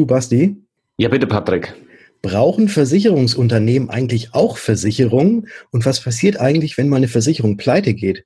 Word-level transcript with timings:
Du, 0.00 0.06
Basti? 0.06 0.56
Ja, 0.96 1.10
bitte, 1.10 1.26
Patrick. 1.26 1.74
Brauchen 2.22 2.68
Versicherungsunternehmen 2.68 3.90
eigentlich 3.90 4.32
auch 4.32 4.56
Versicherungen? 4.56 5.48
Und 5.72 5.84
was 5.84 6.00
passiert 6.00 6.40
eigentlich, 6.40 6.78
wenn 6.78 6.88
mal 6.88 6.96
eine 6.96 7.06
Versicherung 7.06 7.58
pleite 7.58 7.92
geht? 7.92 8.24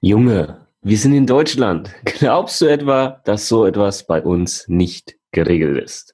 Junge, 0.00 0.66
wir 0.80 0.96
sind 0.96 1.12
in 1.12 1.26
Deutschland. 1.26 1.94
Glaubst 2.06 2.62
du 2.62 2.64
etwa, 2.64 3.20
dass 3.26 3.46
so 3.46 3.66
etwas 3.66 4.06
bei 4.06 4.22
uns 4.22 4.64
nicht 4.66 5.16
geregelt 5.32 5.84
ist? 5.84 6.13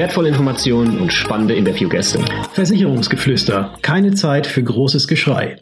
wertvolle 0.01 0.29
Informationen 0.29 0.99
und 0.99 1.13
spannende 1.13 1.53
Interviewgäste. 1.53 2.25
Versicherungsgeflüster. 2.53 3.75
Keine 3.83 4.15
Zeit 4.15 4.47
für 4.47 4.63
großes 4.63 5.07
Geschrei. 5.07 5.57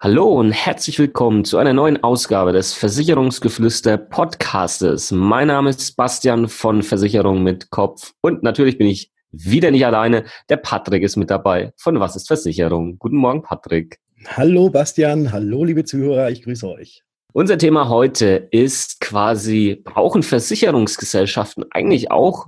Hallo 0.00 0.32
und 0.32 0.52
herzlich 0.52 0.98
willkommen 0.98 1.44
zu 1.44 1.58
einer 1.58 1.74
neuen 1.74 2.02
Ausgabe 2.02 2.52
des 2.54 2.72
Versicherungsgeflüster 2.72 3.98
Podcastes. 3.98 5.12
Mein 5.12 5.48
Name 5.48 5.68
ist 5.68 5.94
Bastian 5.94 6.48
von 6.48 6.82
Versicherung 6.82 7.42
mit 7.42 7.68
Kopf 7.68 8.14
und 8.22 8.42
natürlich 8.42 8.78
bin 8.78 8.86
ich 8.86 9.12
wieder 9.30 9.70
nicht 9.70 9.84
alleine. 9.84 10.24
Der 10.48 10.56
Patrick 10.56 11.02
ist 11.02 11.16
mit 11.16 11.28
dabei 11.28 11.74
von 11.76 12.00
Was 12.00 12.16
ist 12.16 12.28
Versicherung? 12.28 12.98
Guten 12.98 13.16
Morgen, 13.16 13.42
Patrick. 13.42 13.98
Hallo, 14.26 14.70
Bastian. 14.70 15.32
Hallo, 15.32 15.64
liebe 15.64 15.84
Zuhörer. 15.84 16.30
Ich 16.30 16.44
grüße 16.44 16.66
euch. 16.66 17.02
Unser 17.34 17.58
Thema 17.58 17.90
heute 17.90 18.48
ist 18.52 19.00
quasi, 19.00 19.82
brauchen 19.84 20.22
Versicherungsgesellschaften 20.22 21.66
eigentlich 21.72 22.10
auch 22.10 22.46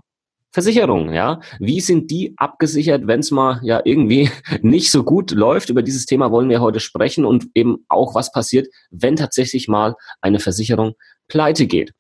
Versicherungen, 0.57 1.13
ja. 1.13 1.41
Wie 1.59 1.83
sind 1.83 2.11
die 2.11 2.33
abgesichert, 2.39 3.07
wenn 3.07 3.21
es 3.21 3.31
mal 3.31 3.61
ja 3.63 3.83
irgendwie 3.85 4.31
nicht 4.63 4.91
so 4.91 5.05
gut 5.05 5.33
läuft? 5.33 5.69
Über 5.69 5.83
dieses 5.83 6.07
Thema 6.07 6.31
wollen 6.31 6.49
wir 6.49 6.63
heute 6.63 6.81
sprechen 6.81 7.27
und 7.27 7.49
eben 7.53 7.85
auch, 7.91 8.15
was 8.15 8.33
passiert, 8.33 8.67
wenn 8.91 9.17
tatsächlich 9.17 9.69
mal 9.69 9.97
eine 10.23 10.39
Versicherung 10.39 10.95
pleite 11.29 11.67
geht. 11.67 11.93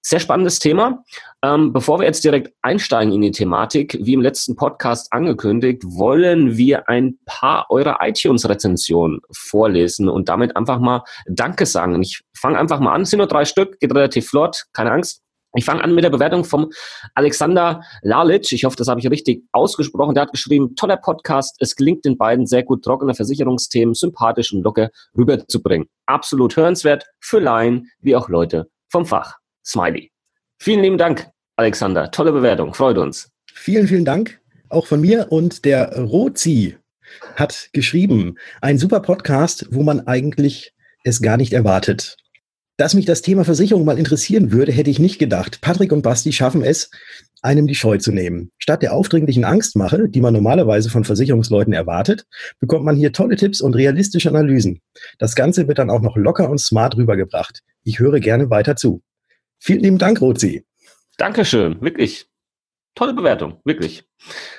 Sehr 0.00 0.18
spannendes 0.18 0.58
Thema. 0.58 1.04
Ähm, 1.44 1.72
bevor 1.72 2.00
wir 2.00 2.06
jetzt 2.06 2.24
direkt 2.24 2.52
einsteigen 2.60 3.12
in 3.12 3.20
die 3.20 3.30
Thematik, 3.30 3.96
wie 4.00 4.14
im 4.14 4.20
letzten 4.20 4.56
Podcast 4.56 5.12
angekündigt, 5.12 5.84
wollen 5.86 6.56
wir 6.56 6.88
ein 6.88 7.20
paar 7.24 7.66
eurer 7.70 7.98
iTunes-Rezensionen 8.00 9.20
vorlesen 9.30 10.08
und 10.08 10.28
damit 10.28 10.56
einfach 10.56 10.80
mal 10.80 11.04
Danke 11.26 11.66
sagen. 11.66 12.02
Ich 12.02 12.22
fange 12.36 12.58
einfach 12.58 12.80
mal 12.80 12.94
an. 12.94 13.02
Es 13.02 13.10
sind 13.10 13.18
nur 13.18 13.28
drei 13.28 13.44
Stück, 13.44 13.78
geht 13.78 13.94
relativ 13.94 14.28
flott, 14.28 14.64
keine 14.72 14.90
Angst. 14.90 15.21
Ich 15.54 15.64
fange 15.64 15.84
an 15.84 15.94
mit 15.94 16.04
der 16.04 16.10
Bewertung 16.10 16.44
vom 16.44 16.70
Alexander 17.14 17.82
Lalic. 18.02 18.52
Ich 18.52 18.64
hoffe, 18.64 18.76
das 18.76 18.88
habe 18.88 19.00
ich 19.00 19.10
richtig 19.10 19.44
ausgesprochen. 19.52 20.14
Der 20.14 20.22
hat 20.22 20.32
geschrieben, 20.32 20.74
toller 20.76 20.96
Podcast. 20.96 21.56
Es 21.60 21.76
gelingt 21.76 22.04
den 22.04 22.16
beiden 22.16 22.46
sehr 22.46 22.62
gut, 22.62 22.84
trockene 22.84 23.14
Versicherungsthemen 23.14 23.94
sympathisch 23.94 24.52
und 24.52 24.62
locker 24.62 24.90
rüberzubringen. 25.16 25.88
Absolut 26.06 26.56
hörenswert 26.56 27.04
für 27.20 27.38
Laien 27.38 27.90
wie 28.00 28.16
auch 28.16 28.28
Leute 28.28 28.68
vom 28.88 29.04
Fach. 29.04 29.36
Smiley. 29.64 30.10
Vielen 30.58 30.80
lieben 30.80 30.98
Dank, 30.98 31.28
Alexander. 31.56 32.10
Tolle 32.10 32.32
Bewertung. 32.32 32.72
Freut 32.74 32.98
uns. 32.98 33.30
Vielen, 33.52 33.86
vielen 33.86 34.04
Dank. 34.04 34.40
Auch 34.68 34.86
von 34.86 35.00
mir 35.00 35.30
und 35.30 35.64
der 35.64 35.98
Rozi 35.98 36.76
hat 37.36 37.68
geschrieben, 37.72 38.38
ein 38.60 38.78
super 38.78 39.00
Podcast, 39.00 39.66
wo 39.70 39.82
man 39.82 40.06
eigentlich 40.06 40.72
es 41.04 41.20
gar 41.20 41.36
nicht 41.36 41.52
erwartet. 41.52 42.16
Dass 42.78 42.94
mich 42.94 43.04
das 43.04 43.22
Thema 43.22 43.44
Versicherung 43.44 43.84
mal 43.84 43.98
interessieren 43.98 44.50
würde, 44.50 44.72
hätte 44.72 44.90
ich 44.90 44.98
nicht 44.98 45.18
gedacht. 45.18 45.60
Patrick 45.60 45.92
und 45.92 46.02
Basti 46.02 46.32
schaffen 46.32 46.62
es, 46.62 46.90
einem 47.42 47.66
die 47.66 47.74
Scheu 47.74 47.98
zu 47.98 48.12
nehmen. 48.12 48.50
Statt 48.58 48.82
der 48.82 48.94
aufdringlichen 48.94 49.44
Angstmache, 49.44 50.08
die 50.08 50.20
man 50.20 50.32
normalerweise 50.32 50.88
von 50.88 51.04
Versicherungsleuten 51.04 51.72
erwartet, 51.72 52.24
bekommt 52.60 52.84
man 52.84 52.96
hier 52.96 53.12
tolle 53.12 53.36
Tipps 53.36 53.60
und 53.60 53.74
realistische 53.74 54.30
Analysen. 54.30 54.80
Das 55.18 55.34
Ganze 55.34 55.68
wird 55.68 55.78
dann 55.78 55.90
auch 55.90 56.00
noch 56.00 56.16
locker 56.16 56.48
und 56.48 56.58
smart 56.58 56.96
rübergebracht. 56.96 57.60
Ich 57.82 57.98
höre 57.98 58.20
gerne 58.20 58.48
weiter 58.48 58.76
zu. 58.76 59.02
Vielen 59.58 59.80
lieben 59.80 59.98
Dank, 59.98 60.20
Rozi. 60.20 60.64
Dankeschön, 61.18 61.80
wirklich. 61.82 62.26
Tolle 62.94 63.14
Bewertung, 63.14 63.60
wirklich. 63.64 64.04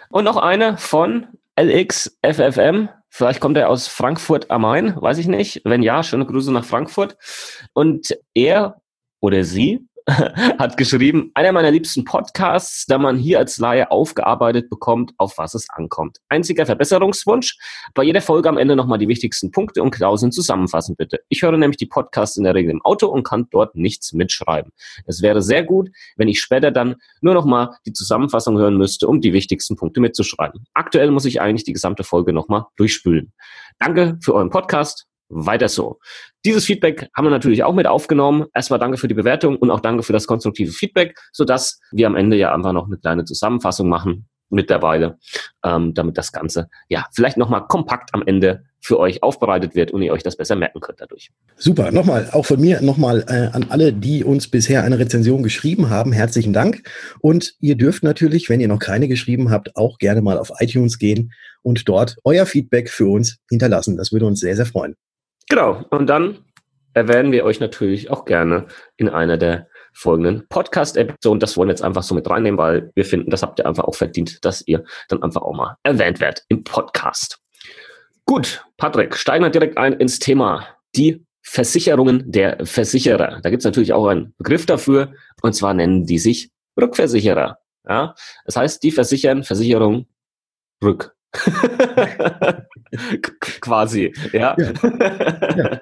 Und 0.10 0.26
noch 0.26 0.38
eine 0.38 0.78
von 0.78 1.28
LXFFM. 1.60 2.90
Vielleicht 3.16 3.42
kommt 3.42 3.58
er 3.58 3.70
aus 3.70 3.88
Frankfurt 3.88 4.50
am 4.50 4.64
Main, 4.64 5.00
weiß 5.00 5.20
ich 5.20 5.28
nicht. 5.28 5.62
Wenn 5.66 5.84
ja, 5.84 6.02
schöne 6.02 6.26
Grüße 6.26 6.52
nach 6.52 6.66
Frankfurt. 6.66 7.16
Und 7.74 8.18
er 8.34 8.82
oder 9.20 9.44
sie 9.44 9.88
hat 10.60 10.76
geschrieben, 10.76 11.32
einer 11.34 11.52
meiner 11.52 11.72
liebsten 11.72 12.04
Podcasts, 12.04 12.86
da 12.86 12.98
man 12.98 13.18
hier 13.18 13.40
als 13.40 13.58
Laie 13.58 13.90
aufgearbeitet 13.90 14.70
bekommt, 14.70 15.14
auf 15.18 15.38
was 15.38 15.54
es 15.54 15.70
ankommt. 15.70 16.18
Einziger 16.30 16.66
Verbesserungswunsch, 16.66 17.58
bei 17.94 18.04
jeder 18.04 18.22
Folge 18.22 18.50
am 18.50 18.58
Ende 18.58 18.76
nochmal 18.76 19.00
die 19.00 19.08
wichtigsten 19.08 19.52
Punkte 19.52 19.82
und 19.82 19.92
Klauseln 19.92 20.32
zusammenfassen, 20.32 20.96
bitte. 20.98 21.20
Ich 21.30 21.42
höre 21.42 21.56
nämlich 21.56 21.78
die 21.78 21.86
Podcasts 21.86 22.36
in 22.36 22.44
der 22.44 22.54
Regel 22.54 22.72
im 22.72 22.82
Auto 22.82 23.08
und 23.08 23.24
kann 23.24 23.48
dort 23.52 23.76
nichts 23.76 24.12
mitschreiben. 24.14 24.72
Es 25.06 25.22
wäre 25.22 25.42
sehr 25.42 25.64
gut, 25.64 25.90
wenn 26.18 26.28
ich 26.28 26.42
später 26.42 26.72
dann 26.72 26.96
nur 27.22 27.34
nochmal 27.34 27.70
die 27.86 27.94
Zusammenfassung 27.94 28.58
hören 28.58 28.78
müsste, 28.78 29.08
um 29.08 29.22
die 29.22 29.32
wichtigsten 29.32 29.78
Punkte 29.78 30.02
mitzuschreiben. 30.02 30.66
Aktuell 30.74 31.12
muss 31.12 31.26
ich 31.26 31.40
eigentlich 31.40 31.64
die 31.64 31.74
gesamte 31.74 32.04
Folge 32.04 32.34
nochmal 32.34 32.66
durchspülen. 32.76 33.32
Danke 33.80 34.18
für 34.22 34.34
euren 34.34 34.50
Podcast 34.50 35.08
weiter 35.34 35.70
so. 35.70 36.00
Dieses 36.46 36.66
Feedback 36.66 37.10
haben 37.16 37.26
wir 37.26 37.32
natürlich 37.32 37.64
auch 37.64 37.74
mit 37.74 37.88
aufgenommen. 37.88 38.46
Erstmal 38.54 38.80
danke 38.80 38.98
für 38.98 39.08
die 39.08 39.14
Bewertung 39.14 39.58
und 39.58 39.72
auch 39.72 39.80
danke 39.80 40.04
für 40.04 40.14
das 40.14 40.28
konstruktive 40.28 40.72
Feedback, 40.72 41.18
sodass 41.32 41.80
wir 41.92 42.08
am 42.08 42.16
Ende 42.16 42.38
ja 42.38 42.54
einfach 42.54 42.74
noch 42.74 42.88
eine 42.88 42.98
kleine 42.98 43.26
Zusammenfassung 43.26 43.90
machen 43.90 44.28
mittlerweile, 44.54 45.18
ähm, 45.66 45.94
damit 45.94 46.18
das 46.18 46.32
Ganze 46.32 46.70
ja 46.88 47.06
vielleicht 47.14 47.38
nochmal 47.38 47.66
kompakt 47.68 48.14
am 48.14 48.24
Ende 48.26 48.64
für 48.80 49.00
euch 49.00 49.24
aufbereitet 49.24 49.76
wird 49.76 49.92
und 49.92 50.02
ihr 50.02 50.12
euch 50.12 50.24
das 50.24 50.36
besser 50.36 50.56
merken 50.56 50.82
könnt 50.82 51.00
dadurch. 51.00 51.32
Super, 51.56 51.92
nochmal, 51.92 52.30
auch 52.34 52.46
von 52.46 52.60
mir 52.60 52.82
nochmal 52.82 53.24
äh, 53.28 53.56
an 53.56 53.68
alle, 53.70 53.94
die 53.94 54.24
uns 54.24 54.50
bisher 54.50 54.84
eine 54.84 55.00
Rezension 55.00 55.42
geschrieben 55.42 55.90
haben, 55.90 56.12
herzlichen 56.12 56.52
Dank. 56.52 56.84
Und 57.22 57.54
ihr 57.62 57.76
dürft 57.76 58.04
natürlich, 58.04 58.50
wenn 58.50 58.60
ihr 58.60 58.68
noch 58.68 58.80
keine 58.80 59.08
geschrieben 59.08 59.52
habt, 59.52 59.76
auch 59.78 59.98
gerne 59.98 60.22
mal 60.22 60.38
auf 60.38 60.52
iTunes 60.60 61.00
gehen 61.00 61.32
und 61.62 61.88
dort 61.88 62.18
euer 62.26 62.46
Feedback 62.46 62.90
für 62.90 63.08
uns 63.08 63.38
hinterlassen. 63.50 63.96
Das 63.96 64.12
würde 64.12 64.26
uns 64.26 64.42
sehr, 64.42 64.58
sehr 64.58 64.66
freuen. 64.66 64.96
Genau. 65.54 65.86
Und 65.92 66.08
dann 66.08 66.40
erwähnen 66.96 67.32
wir 67.32 67.46
euch 67.46 67.60
natürlich 67.60 68.10
auch 68.10 68.26
gerne 68.26 68.66
in 68.98 69.08
einer 69.08 69.38
der 69.38 69.68
folgenden 69.94 70.48
Podcast-Episoden. 70.48 71.40
Das 71.40 71.56
wollen 71.56 71.68
wir 71.68 71.74
jetzt 71.74 71.84
einfach 71.84 72.02
so 72.02 72.16
mit 72.16 72.28
reinnehmen, 72.28 72.58
weil 72.58 72.92
wir 72.96 73.06
finden, 73.06 73.30
das 73.30 73.44
habt 73.44 73.60
ihr 73.60 73.68
einfach 73.68 73.84
auch 73.84 73.94
verdient, 73.94 74.44
dass 74.44 74.66
ihr 74.66 74.84
dann 75.10 75.22
einfach 75.22 75.44
auch 75.44 75.54
mal 75.54 75.78
erwähnt 75.84 76.20
werdet 76.20 76.44
im 76.48 76.64
Podcast. 76.64 77.38
Gut, 78.26 78.66
Patrick, 78.78 79.16
steigen 79.16 79.44
wir 79.44 79.52
direkt 79.52 79.78
ein 79.78 79.94
ins 79.94 80.18
Thema. 80.18 80.66
Die 80.96 81.24
Versicherungen 81.44 82.32
der 82.32 82.66
Versicherer. 82.66 83.40
Da 83.44 83.52
gibt 83.52 83.62
es 83.62 83.66
natürlich 83.66 83.94
auch 83.94 84.08
einen 84.08 84.34
Begriff 84.40 84.66
dafür, 84.66 85.14
und 85.44 85.54
zwar 85.54 85.76
nennen 85.76 86.08
die 86.08 86.18
sich 86.18 86.50
Rückversicherer. 86.82 87.60
Ja? 87.88 88.16
Das 88.46 88.56
heißt, 88.56 88.82
die 88.82 88.90
versichern 88.90 89.44
Versicherung 89.44 90.08
rück. 90.84 91.16
Quasi, 93.40 94.14
ja. 94.32 94.56
Ja. 94.58 94.74
ja. 95.58 95.80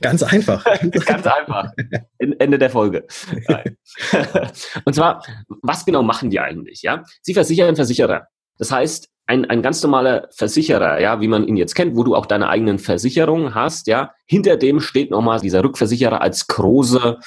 Ganz 0.00 0.22
einfach. 0.22 0.64
Ganz 1.04 1.26
einfach. 1.26 1.72
Ende 2.18 2.58
der 2.58 2.70
Folge. 2.70 3.06
Und 4.84 4.94
zwar, 4.94 5.22
was 5.62 5.84
genau 5.84 6.02
machen 6.02 6.30
die 6.30 6.40
eigentlich? 6.40 6.80
Ja, 6.82 7.04
sie 7.22 7.34
versichern 7.34 7.76
Versicherer. 7.76 8.26
Das 8.58 8.72
heißt, 8.72 9.08
ein, 9.26 9.44
ein 9.44 9.62
ganz 9.62 9.82
normaler 9.82 10.28
Versicherer, 10.32 11.00
ja, 11.00 11.20
wie 11.20 11.28
man 11.28 11.46
ihn 11.46 11.56
jetzt 11.56 11.74
kennt, 11.74 11.96
wo 11.96 12.02
du 12.02 12.16
auch 12.16 12.26
deine 12.26 12.48
eigenen 12.48 12.78
Versicherungen 12.80 13.54
hast, 13.54 13.86
ja, 13.86 14.12
hinter 14.26 14.56
dem 14.56 14.80
steht 14.80 15.10
nochmal 15.10 15.40
dieser 15.40 15.62
Rückversicherer 15.62 16.20
als 16.20 16.48
große, 16.48 17.18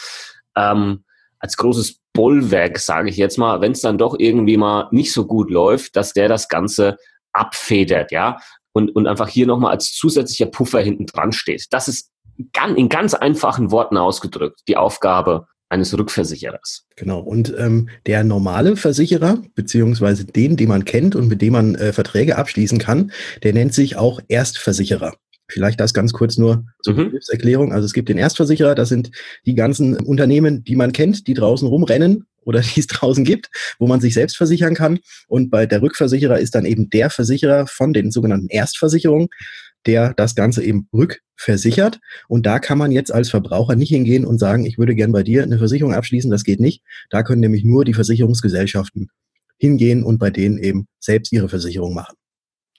ähm, 0.57 1.06
als 1.39 1.56
großes 1.56 2.01
Bollwerk, 2.12 2.78
sage 2.78 3.10
ich 3.10 3.18
jetzt 3.18 3.38
mal, 3.38 3.62
wenn 3.62 3.72
es 3.72 3.81
dann 3.81 3.98
doch 3.98 4.16
irgendwie 4.19 4.57
mal 4.57 4.89
nicht 4.92 5.13
so 5.13 5.25
gut 5.25 5.50
läuft, 5.50 5.95
dass 5.95 6.13
der 6.13 6.28
das 6.28 6.50
Ganze 6.50 6.98
abfedert, 7.33 8.12
ja, 8.12 8.38
und, 8.74 8.95
und 8.95 9.07
einfach 9.07 9.27
hier 9.27 9.47
nochmal 9.47 9.71
als 9.71 9.94
zusätzlicher 9.94 10.47
Puffer 10.47 10.81
hinten 10.81 11.06
dran 11.06 11.31
steht. 11.31 11.68
Das 11.71 11.88
ist 11.88 12.12
in 12.75 12.89
ganz 12.89 13.13
einfachen 13.13 13.71
Worten 13.71 13.97
ausgedrückt 13.97 14.62
die 14.68 14.77
Aufgabe 14.77 15.47
eines 15.69 15.97
Rückversicherers. 15.97 16.85
Genau. 16.95 17.19
Und 17.19 17.53
ähm, 17.57 17.89
der 18.06 18.24
normale 18.24 18.75
Versicherer, 18.75 19.39
beziehungsweise 19.56 20.25
den, 20.25 20.56
den 20.56 20.69
man 20.69 20.85
kennt 20.85 21.15
und 21.15 21.27
mit 21.27 21.41
dem 21.41 21.53
man 21.53 21.75
äh, 21.75 21.94
Verträge 21.94 22.38
abschließen 22.38 22.77
kann, 22.77 23.12
der 23.41 23.53
nennt 23.53 23.74
sich 23.74 23.97
auch 23.97 24.19
Erstversicherer. 24.27 25.13
Vielleicht 25.47 25.80
das 25.80 25.94
ganz 25.94 26.13
kurz 26.13 26.38
nur 26.38 26.65
zur 26.81 26.94
mhm. 26.94 27.06
Begriffserklärung. 27.06 27.74
Also 27.74 27.85
es 27.85 27.94
gibt 27.94 28.09
den 28.09 28.18
Erstversicherer, 28.18 28.75
das 28.75 28.89
sind 28.89 29.12
die 29.45 29.56
ganzen 29.56 29.97
Unternehmen, 29.97 30.63
die 30.63 30.75
man 30.75 30.94
kennt, 30.94 31.27
die 31.27 31.33
draußen 31.33 31.68
rumrennen 31.68 32.25
oder 32.45 32.62
die 32.75 32.80
es 32.80 32.88
draußen 32.88 33.24
gibt, 33.24 33.50
wo 33.80 33.88
man 33.88 34.01
sich 34.01 34.13
selbst 34.13 34.38
versichern 34.38 34.75
kann. 34.75 35.00
Und 35.28 35.50
bei 35.50 35.66
der 35.66 35.81
Rückversicherer 35.81 36.40
ist 36.40 36.56
dann 36.56 36.66
eben 36.66 36.90
der 36.90 37.10
Versicherer 37.10 37.68
von 37.68 37.94
den 37.94 38.12
sogenannten 38.12 38.48
Erstversicherungen, 38.48 39.30
der 39.86 40.13
das 40.13 40.36
Ganze 40.36 40.63
eben 40.63 40.88
rückversichert. 40.94 42.00
Und 42.28 42.45
da 42.45 42.60
kann 42.60 42.78
man 42.78 42.92
jetzt 42.92 43.13
als 43.13 43.30
Verbraucher 43.30 43.75
nicht 43.75 43.90
hingehen 43.90 44.25
und 44.25 44.40
sagen, 44.40 44.66
ich 44.66 44.78
würde 44.78 44.95
gern 44.95 45.12
bei 45.12 45.24
dir 45.24 45.44
eine 45.44 45.57
Versicherung 45.57 45.94
abschließen. 45.94 46.31
Das 46.31 46.44
geht 46.44 46.60
nicht. 46.60 46.81
Da 47.10 47.24
können 47.24 47.42
nämlich 47.42 47.63
nur 47.63 47.86
die 47.86 47.94
Versicherungsgesellschaften 47.94 49.10
hingehen 49.57 50.04
und 50.04 50.19
bei 50.19 50.30
denen 50.30 50.57
eben 50.57 50.88
selbst 51.00 51.31
ihre 51.31 51.50
Versicherung 51.50 51.94
machen. 51.94 52.16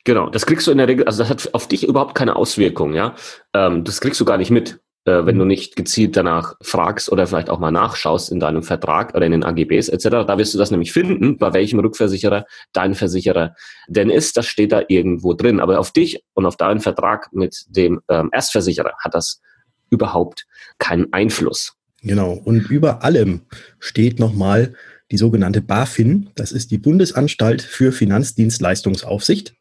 Genau, 0.05 0.29
das 0.29 0.45
kriegst 0.45 0.67
du 0.67 0.71
in 0.71 0.79
der 0.79 0.87
Regel, 0.87 1.07
also 1.07 1.23
das 1.23 1.31
hat 1.31 1.55
auf 1.55 1.67
dich 1.67 1.89
überhaupt 1.89 2.15
keine 2.15 2.37
Auswirkung, 2.37 2.93
ja. 2.93 3.15
Ähm, 3.55 3.85
das 3.85 4.03
kriegst 4.03 4.21
du 4.21 4.27
gar 4.27 4.37
nicht 4.37 4.51
mit 4.51 4.79
äh, 5.07 5.27
wenn 5.27 5.39
du 5.39 5.45
nicht 5.45 5.77
gezielt 5.77 6.17
danach 6.17 6.55
fragst 6.63 7.13
oder 7.13 7.27
vielleicht 7.27 7.51
auch 7.51 7.59
mal 7.59 7.71
nachschaust 7.71 8.33
in 8.33 8.41
deinem 8.41 8.63
Vertrag 8.63 9.15
oder 9.15 9.27
in 9.27 9.33
den 9.33 9.45
AGBs 9.45 9.89
etc. 9.89 10.09
Da 10.27 10.39
wirst 10.39 10.55
du 10.55 10.59
das 10.59 10.71
nämlich 10.71 10.93
finden, 10.93 11.37
bei 11.37 11.53
welchem 11.53 11.79
Rückversicherer 11.79 12.47
dein 12.73 12.95
Versicherer 12.95 13.55
denn 13.87 14.09
ist. 14.09 14.37
Das 14.37 14.47
steht 14.47 14.73
da 14.73 14.83
irgendwo 14.89 15.35
drin. 15.35 15.61
Aber 15.61 15.79
auf 15.79 15.93
dich 15.93 16.23
und 16.33 16.47
auf 16.47 16.57
deinen 16.57 16.81
Vertrag 16.81 17.33
mit 17.33 17.65
dem 17.69 18.01
ähm, 18.09 18.31
Erstversicherer 18.33 18.95
hat 18.99 19.15
das 19.15 19.43
überhaupt 19.91 20.47
keinen 20.79 21.13
Einfluss. 21.13 21.75
Genau. 22.03 22.33
Und 22.33 22.71
über 22.71 23.03
allem 23.03 23.43
steht 23.79 24.19
nochmal 24.19 24.75
die 25.11 25.19
sogenannte 25.19 25.61
BaFin. 25.61 26.31
Das 26.35 26.51
ist 26.51 26.71
die 26.71 26.79
Bundesanstalt 26.79 27.63
für 27.63 27.93
Finanzdienstleistungsaufsicht. 27.93 29.55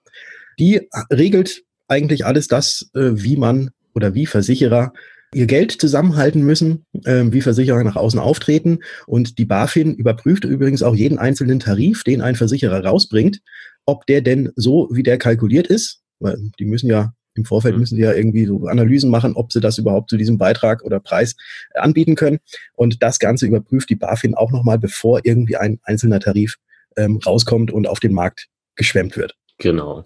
Die 0.57 0.87
regelt 1.11 1.63
eigentlich 1.87 2.25
alles 2.25 2.47
das, 2.47 2.89
äh, 2.95 3.11
wie 3.13 3.35
man 3.35 3.71
oder 3.93 4.13
wie 4.13 4.25
Versicherer 4.25 4.93
ihr 5.33 5.47
Geld 5.47 5.71
zusammenhalten 5.71 6.43
müssen, 6.43 6.85
äh, 7.05 7.23
wie 7.27 7.41
Versicherer 7.41 7.83
nach 7.83 7.95
außen 7.95 8.19
auftreten. 8.19 8.79
Und 9.07 9.37
die 9.37 9.45
BaFin 9.45 9.95
überprüft 9.95 10.45
übrigens 10.45 10.83
auch 10.83 10.95
jeden 10.95 11.17
einzelnen 11.17 11.59
Tarif, 11.59 12.03
den 12.03 12.21
ein 12.21 12.35
Versicherer 12.35 12.83
rausbringt, 12.83 13.39
ob 13.85 14.05
der 14.05 14.21
denn 14.21 14.51
so, 14.55 14.89
wie 14.91 15.03
der 15.03 15.17
kalkuliert 15.17 15.67
ist, 15.67 16.01
weil 16.19 16.37
die 16.59 16.65
müssen 16.65 16.87
ja 16.87 17.13
im 17.35 17.45
Vorfeld 17.45 17.73
mhm. 17.75 17.81
müssen 17.81 17.95
sie 17.95 18.01
ja 18.01 18.13
irgendwie 18.13 18.45
so 18.45 18.67
Analysen 18.67 19.09
machen, 19.09 19.33
ob 19.35 19.51
sie 19.51 19.59
das 19.59 19.77
überhaupt 19.77 20.09
zu 20.09 20.17
diesem 20.17 20.37
Beitrag 20.37 20.83
oder 20.83 20.99
Preis 20.99 21.35
äh, 21.73 21.79
anbieten 21.79 22.15
können. 22.15 22.39
Und 22.73 23.01
das 23.01 23.19
Ganze 23.19 23.47
überprüft 23.47 23.89
die 23.89 23.95
BaFin 23.95 24.35
auch 24.35 24.51
nochmal, 24.51 24.77
bevor 24.77 25.21
irgendwie 25.23 25.57
ein 25.57 25.79
einzelner 25.83 26.19
Tarif 26.19 26.57
ähm, 26.95 27.17
rauskommt 27.25 27.71
und 27.71 27.87
auf 27.87 27.99
den 27.99 28.13
Markt 28.13 28.47
geschwemmt 28.75 29.17
wird. 29.17 29.35
Genau. 29.63 30.03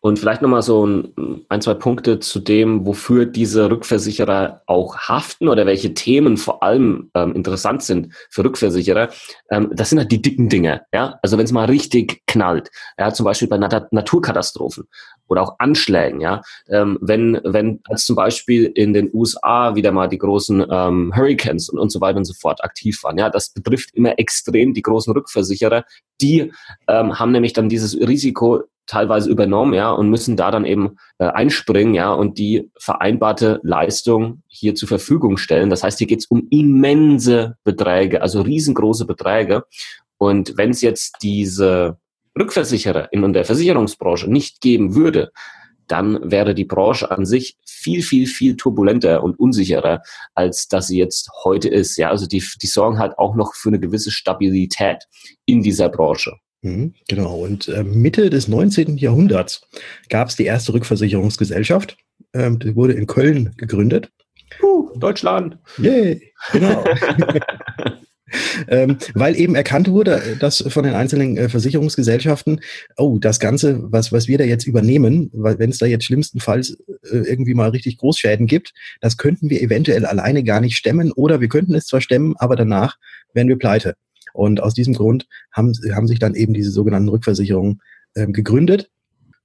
Und 0.00 0.18
vielleicht 0.18 0.40
nochmal 0.40 0.62
so 0.62 0.86
ein, 0.86 1.44
ein, 1.50 1.60
zwei 1.60 1.74
Punkte 1.74 2.20
zu 2.20 2.40
dem, 2.40 2.86
wofür 2.86 3.26
diese 3.26 3.70
Rückversicherer 3.70 4.62
auch 4.64 4.96
haften 4.96 5.46
oder 5.46 5.66
welche 5.66 5.92
Themen 5.92 6.38
vor 6.38 6.62
allem 6.62 7.10
ähm, 7.14 7.34
interessant 7.34 7.82
sind 7.82 8.14
für 8.30 8.44
Rückversicherer. 8.44 9.10
Ähm, 9.50 9.70
das 9.74 9.90
sind 9.90 9.98
halt 9.98 10.10
die 10.10 10.22
dicken 10.22 10.48
Dinge. 10.48 10.86
Ja? 10.92 11.18
Also 11.22 11.36
wenn 11.36 11.44
es 11.44 11.52
mal 11.52 11.66
richtig 11.66 12.22
knallt, 12.26 12.70
ja, 12.98 13.12
zum 13.12 13.24
Beispiel 13.24 13.48
bei 13.48 13.58
Nat 13.58 13.92
Naturkatastrophen 13.92 14.88
oder 15.28 15.42
auch 15.42 15.56
Anschlägen, 15.58 16.20
ja, 16.20 16.40
ähm, 16.68 16.98
wenn, 17.00 17.40
wenn 17.44 17.80
als 17.84 18.06
zum 18.06 18.16
Beispiel 18.16 18.72
in 18.74 18.92
den 18.92 19.10
USA 19.12 19.74
wieder 19.74 19.92
mal 19.92 20.08
die 20.08 20.18
großen 20.18 20.66
ähm, 20.70 21.12
Hurricanes 21.14 21.68
und, 21.68 21.78
und 21.78 21.90
so 21.90 22.00
weiter 22.00 22.18
und 22.18 22.24
so 22.24 22.34
fort 22.34 22.64
aktiv 22.64 23.02
waren, 23.04 23.18
ja, 23.18 23.28
das 23.28 23.50
betrifft 23.50 23.90
immer 23.94 24.18
extrem 24.18 24.74
die 24.74 24.82
großen 24.82 25.12
Rückversicherer, 25.12 25.84
die 26.20 26.52
ähm, 26.88 27.18
haben 27.18 27.32
nämlich 27.32 27.52
dann 27.52 27.68
dieses 27.68 27.94
Risiko 27.96 28.64
teilweise 28.86 29.30
übernommen, 29.30 29.74
ja, 29.74 29.90
und 29.90 30.10
müssen 30.10 30.36
da 30.36 30.50
dann 30.50 30.64
eben 30.64 30.96
äh, 31.18 31.26
einspringen, 31.26 31.94
ja, 31.94 32.12
und 32.12 32.38
die 32.38 32.70
vereinbarte 32.78 33.60
Leistung 33.62 34.42
hier 34.46 34.74
zur 34.74 34.88
Verfügung 34.88 35.36
stellen. 35.36 35.70
Das 35.70 35.82
heißt, 35.82 35.98
hier 35.98 36.06
geht 36.06 36.20
es 36.20 36.26
um 36.26 36.46
immense 36.50 37.56
Beträge, 37.64 38.22
also 38.22 38.42
riesengroße 38.42 39.06
Beträge. 39.06 39.64
Und 40.18 40.56
wenn 40.56 40.70
es 40.70 40.80
jetzt 40.80 41.16
diese 41.22 41.98
Rückversicherer 42.38 43.12
in 43.12 43.32
der 43.32 43.44
Versicherungsbranche 43.44 44.30
nicht 44.30 44.60
geben 44.60 44.94
würde, 44.94 45.30
dann 45.86 46.30
wäre 46.30 46.54
die 46.54 46.64
Branche 46.64 47.10
an 47.10 47.26
sich 47.26 47.56
viel, 47.66 48.02
viel, 48.02 48.26
viel 48.26 48.56
turbulenter 48.56 49.22
und 49.22 49.38
unsicherer, 49.38 50.00
als 50.34 50.68
dass 50.68 50.86
sie 50.86 50.98
jetzt 50.98 51.30
heute 51.44 51.68
ist. 51.68 51.96
Ja, 51.96 52.08
also 52.08 52.26
die, 52.26 52.42
die 52.62 52.66
sorgen 52.66 52.98
halt 52.98 53.18
auch 53.18 53.34
noch 53.34 53.54
für 53.54 53.68
eine 53.68 53.80
gewisse 53.80 54.10
Stabilität 54.10 55.04
in 55.44 55.62
dieser 55.62 55.88
Branche. 55.88 56.32
Mhm, 56.64 56.94
genau. 57.08 57.40
Und 57.40 57.68
äh, 57.68 57.84
Mitte 57.84 58.30
des 58.30 58.48
19. 58.48 58.96
Jahrhunderts 58.96 59.68
gab 60.08 60.28
es 60.28 60.36
die 60.36 60.46
erste 60.46 60.72
Rückversicherungsgesellschaft. 60.72 61.98
Ähm, 62.32 62.58
die 62.58 62.74
wurde 62.74 62.94
in 62.94 63.06
Köln 63.06 63.52
gegründet. 63.58 64.10
Uh, 64.62 64.88
Deutschland. 64.98 65.58
Yay, 65.76 66.32
genau. 66.52 66.82
ähm, 68.68 68.96
weil 69.12 69.36
eben 69.36 69.54
erkannt 69.56 69.90
wurde, 69.90 70.38
dass 70.40 70.64
von 70.68 70.84
den 70.84 70.94
einzelnen 70.94 71.36
äh, 71.36 71.50
Versicherungsgesellschaften, 71.50 72.60
oh, 72.96 73.18
das 73.18 73.40
Ganze, 73.40 73.80
was, 73.92 74.10
was 74.10 74.26
wir 74.26 74.38
da 74.38 74.44
jetzt 74.44 74.66
übernehmen, 74.66 75.30
wenn 75.34 75.68
es 75.68 75.78
da 75.78 75.84
jetzt 75.84 76.06
schlimmstenfalls 76.06 76.78
äh, 77.10 77.18
irgendwie 77.18 77.54
mal 77.54 77.68
richtig 77.70 77.98
Großschäden 77.98 78.46
gibt, 78.46 78.72
das 79.02 79.18
könnten 79.18 79.50
wir 79.50 79.60
eventuell 79.60 80.06
alleine 80.06 80.42
gar 80.42 80.62
nicht 80.62 80.78
stemmen 80.78 81.12
oder 81.12 81.42
wir 81.42 81.48
könnten 81.48 81.74
es 81.74 81.86
zwar 81.86 82.00
stemmen, 82.00 82.34
aber 82.38 82.56
danach 82.56 82.96
wären 83.34 83.48
wir 83.48 83.58
pleite. 83.58 83.96
Und 84.34 84.62
aus 84.62 84.74
diesem 84.74 84.94
Grund 84.94 85.26
haben, 85.52 85.72
haben 85.94 86.08
sich 86.08 86.18
dann 86.18 86.34
eben 86.34 86.52
diese 86.52 86.70
sogenannten 86.70 87.08
Rückversicherungen 87.08 87.80
ähm, 88.16 88.32
gegründet. 88.32 88.90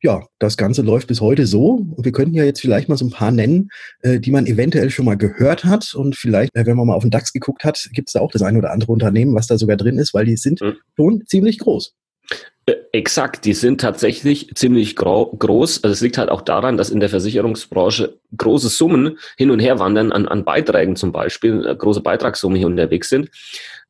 Ja, 0.02 0.26
das 0.40 0.58
Ganze 0.58 0.82
läuft 0.82 1.08
bis 1.08 1.22
heute 1.22 1.46
so. 1.46 1.86
Wir 1.98 2.12
könnten 2.12 2.34
ja 2.34 2.46
jetzt 2.46 2.62
vielleicht 2.62 2.90
mal 2.90 2.98
so 2.98 3.06
ein 3.06 3.12
paar 3.12 3.32
nennen, 3.32 3.70
äh, 4.02 4.20
die 4.20 4.32
man 4.32 4.48
eventuell 4.48 4.90
schon 4.90 5.06
mal 5.06 5.18
gehört 5.18 5.66
hat. 5.66 5.94
Und 5.94 6.16
vielleicht, 6.16 6.56
äh, 6.56 6.66
wenn 6.66 6.78
man 6.78 6.88
mal 6.88 6.96
auf 6.96 7.04
den 7.04 7.12
DAX 7.12 7.34
geguckt 7.34 7.64
hat, 7.64 7.90
gibt 7.94 8.10
es 8.10 8.14
da 8.14 8.22
auch 8.22 8.32
das 8.32 8.42
eine 8.42 8.58
oder 8.58 8.72
andere 8.72 8.92
Unternehmen, 8.92 9.36
was 9.36 9.48
da 9.48 9.58
sogar 9.58 9.78
drin 9.78 10.00
ist, 10.00 10.14
weil 10.14 10.26
die 10.26 10.38
sind 10.38 10.62
mhm. 10.62 10.78
schon 10.96 11.24
ziemlich 11.28 11.60
groß. 11.60 11.94
Äh, 12.66 12.76
exakt, 12.92 13.46
die 13.46 13.54
sind 13.54 13.82
tatsächlich 13.82 14.54
ziemlich 14.56 14.96
groß. 14.96 15.84
Also 15.84 15.94
es 15.94 16.02
liegt 16.02 16.18
halt 16.18 16.30
auch 16.30 16.42
daran, 16.42 16.78
dass 16.78 16.90
in 16.90 17.00
der 17.00 17.10
Versicherungsbranche 17.10 18.20
große 18.38 18.70
Summen 18.70 19.18
hin 19.38 19.52
und 19.52 19.60
her 19.60 19.80
wandern 19.80 20.12
an, 20.12 20.28
an 20.28 20.46
Beiträgen 20.46 20.96
zum 20.96 21.12
Beispiel, 21.12 21.66
äh, 21.66 21.76
große 21.76 22.02
Beitragssummen 22.02 22.58
hier 22.58 22.68
unterwegs 22.68 23.10
sind. 23.10 23.30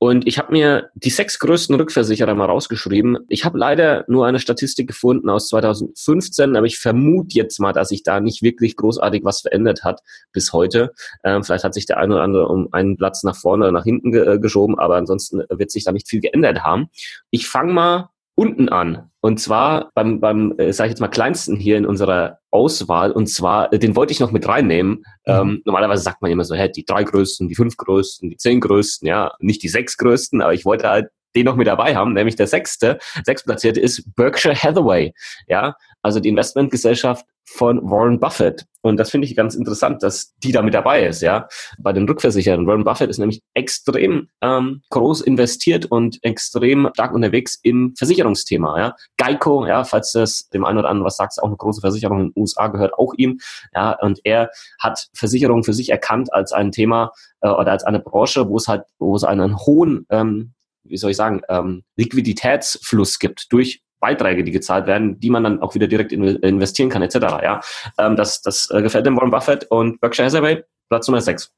Und 0.01 0.25
ich 0.27 0.39
habe 0.39 0.53
mir 0.53 0.89
die 0.95 1.09
sechs 1.09 1.39
größten 1.39 1.75
Rückversicherer 1.75 2.33
mal 2.33 2.45
rausgeschrieben. 2.45 3.17
Ich 3.27 3.43
habe 3.43 3.57
leider 3.57 4.05
nur 4.07 4.25
eine 4.25 4.39
Statistik 4.39 4.87
gefunden 4.87 5.29
aus 5.29 5.49
2015, 5.49 6.55
aber 6.55 6.65
ich 6.65 6.79
vermute 6.79 7.35
jetzt 7.35 7.59
mal, 7.59 7.73
dass 7.73 7.89
sich 7.89 8.03
da 8.03 8.21
nicht 8.21 8.41
wirklich 8.41 8.77
großartig 8.77 9.25
was 9.25 9.41
verändert 9.41 9.83
hat 9.83 9.99
bis 10.31 10.53
heute. 10.53 10.93
Ähm, 11.25 11.43
vielleicht 11.43 11.65
hat 11.65 11.73
sich 11.73 11.85
der 11.85 11.97
eine 11.97 12.15
oder 12.15 12.23
andere 12.23 12.47
um 12.47 12.69
einen 12.71 12.95
Platz 12.95 13.23
nach 13.23 13.35
vorne 13.35 13.65
oder 13.65 13.73
nach 13.73 13.83
hinten 13.83 14.13
ge 14.13 14.35
äh, 14.35 14.39
geschoben, 14.39 14.79
aber 14.79 14.95
ansonsten 14.95 15.43
wird 15.49 15.69
sich 15.69 15.83
da 15.83 15.91
nicht 15.91 16.07
viel 16.07 16.21
geändert 16.21 16.63
haben. 16.63 16.87
Ich 17.29 17.49
fange 17.49 17.73
mal 17.73 18.09
unten 18.39 18.69
an. 18.69 19.09
Und 19.19 19.41
zwar 19.41 19.91
beim, 19.95 20.21
beim 20.21 20.57
äh, 20.57 20.71
sage 20.71 20.87
ich 20.87 20.91
jetzt 20.91 21.01
mal, 21.01 21.09
kleinsten 21.09 21.57
hier 21.57 21.77
in 21.77 21.85
unserer 21.85 22.39
Auswahl. 22.51 23.11
Und 23.11 23.27
zwar, 23.27 23.73
äh, 23.73 23.77
den 23.77 23.97
wollte 23.97 24.13
ich 24.13 24.21
noch 24.21 24.31
mit 24.31 24.47
reinnehmen. 24.47 24.91
Mhm. 24.91 25.03
Ähm, 25.25 25.61
normalerweise 25.65 26.03
sagt 26.03 26.21
man 26.21 26.31
immer 26.31 26.45
so, 26.45 26.55
hey, 26.55 26.71
die 26.71 26.85
drei 26.85 27.03
größten, 27.03 27.49
die 27.49 27.55
fünf 27.55 27.75
größten, 27.75 28.29
die 28.29 28.37
zehn 28.37 28.61
größten, 28.61 29.05
ja, 29.05 29.33
nicht 29.39 29.61
die 29.61 29.67
sechs 29.67 29.97
größten, 29.97 30.41
aber 30.41 30.53
ich 30.53 30.63
wollte 30.63 30.87
halt 30.89 31.09
den 31.35 31.45
noch 31.45 31.55
mit 31.55 31.67
dabei 31.67 31.95
haben, 31.95 32.13
nämlich 32.13 32.35
der 32.35 32.47
sechste, 32.47 32.99
sechstplatzierte 33.23 33.79
ist 33.79 34.15
Berkshire 34.15 34.55
Hathaway. 34.55 35.13
Ja, 35.47 35.75
also 36.01 36.19
die 36.19 36.29
Investmentgesellschaft 36.29 37.25
von 37.45 37.81
Warren 37.89 38.19
Buffett. 38.19 38.65
Und 38.81 38.97
das 38.97 39.09
finde 39.09 39.27
ich 39.27 39.35
ganz 39.35 39.55
interessant, 39.55 40.03
dass 40.03 40.35
die 40.37 40.51
da 40.51 40.61
mit 40.61 40.73
dabei 40.73 41.05
ist, 41.05 41.21
ja, 41.21 41.47
bei 41.79 41.91
den 41.91 42.07
Rückversicherern. 42.07 42.67
Warren 42.67 42.83
Buffett 42.83 43.09
ist 43.09 43.17
nämlich 43.17 43.41
extrem 43.53 44.29
ähm, 44.41 44.81
groß 44.91 45.21
investiert 45.21 45.87
und 45.87 46.19
extrem 46.23 46.89
stark 46.93 47.13
unterwegs 47.13 47.59
im 47.63 47.95
Versicherungsthema, 47.97 48.79
ja. 48.79 48.95
Geico, 49.17 49.65
ja, 49.65 49.83
falls 49.83 50.11
das 50.11 50.47
dem 50.49 50.63
einen 50.63 50.77
oder 50.77 50.89
anderen 50.89 51.05
was 51.05 51.17
sagt, 51.17 51.41
auch 51.41 51.47
eine 51.47 51.57
große 51.57 51.81
Versicherung 51.81 52.19
in 52.19 52.25
den 52.27 52.41
USA 52.41 52.67
gehört 52.67 52.93
auch 52.93 53.13
ihm, 53.17 53.39
ja, 53.73 53.97
und 53.99 54.19
er 54.23 54.51
hat 54.79 55.09
Versicherungen 55.13 55.63
für 55.63 55.73
sich 55.73 55.89
erkannt 55.89 56.31
als 56.31 56.53
ein 56.53 56.71
Thema 56.71 57.11
äh, 57.41 57.49
oder 57.49 57.71
als 57.71 57.83
eine 57.83 57.99
Branche, 57.99 58.47
wo 58.47 58.57
es 58.57 58.67
halt, 58.67 58.83
wo 58.99 59.15
es 59.15 59.23
einen 59.23 59.57
hohen 59.57 60.05
ähm, 60.09 60.53
wie 60.83 60.97
soll 60.97 61.11
ich 61.11 61.17
sagen, 61.17 61.41
ähm, 61.49 61.83
Liquiditätsfluss 61.97 63.19
gibt 63.19 63.51
durch 63.51 63.81
Beiträge, 63.99 64.43
die 64.43 64.51
gezahlt 64.51 64.87
werden, 64.87 65.19
die 65.19 65.29
man 65.29 65.43
dann 65.43 65.61
auch 65.61 65.75
wieder 65.75 65.87
direkt 65.87 66.11
investieren 66.11 66.89
kann, 66.89 67.01
etc. 67.01 67.15
Ja, 67.15 67.61
ähm, 67.97 68.15
das, 68.15 68.41
das 68.41 68.69
äh, 68.71 68.81
gefällt 68.81 69.05
dem 69.05 69.17
Warren 69.17 69.31
Buffett 69.31 69.65
und 69.69 69.99
Berkshire 69.99 70.27
Hathaway, 70.27 70.63
Platz 70.89 71.07
Nummer 71.07 71.21
6. 71.21 71.51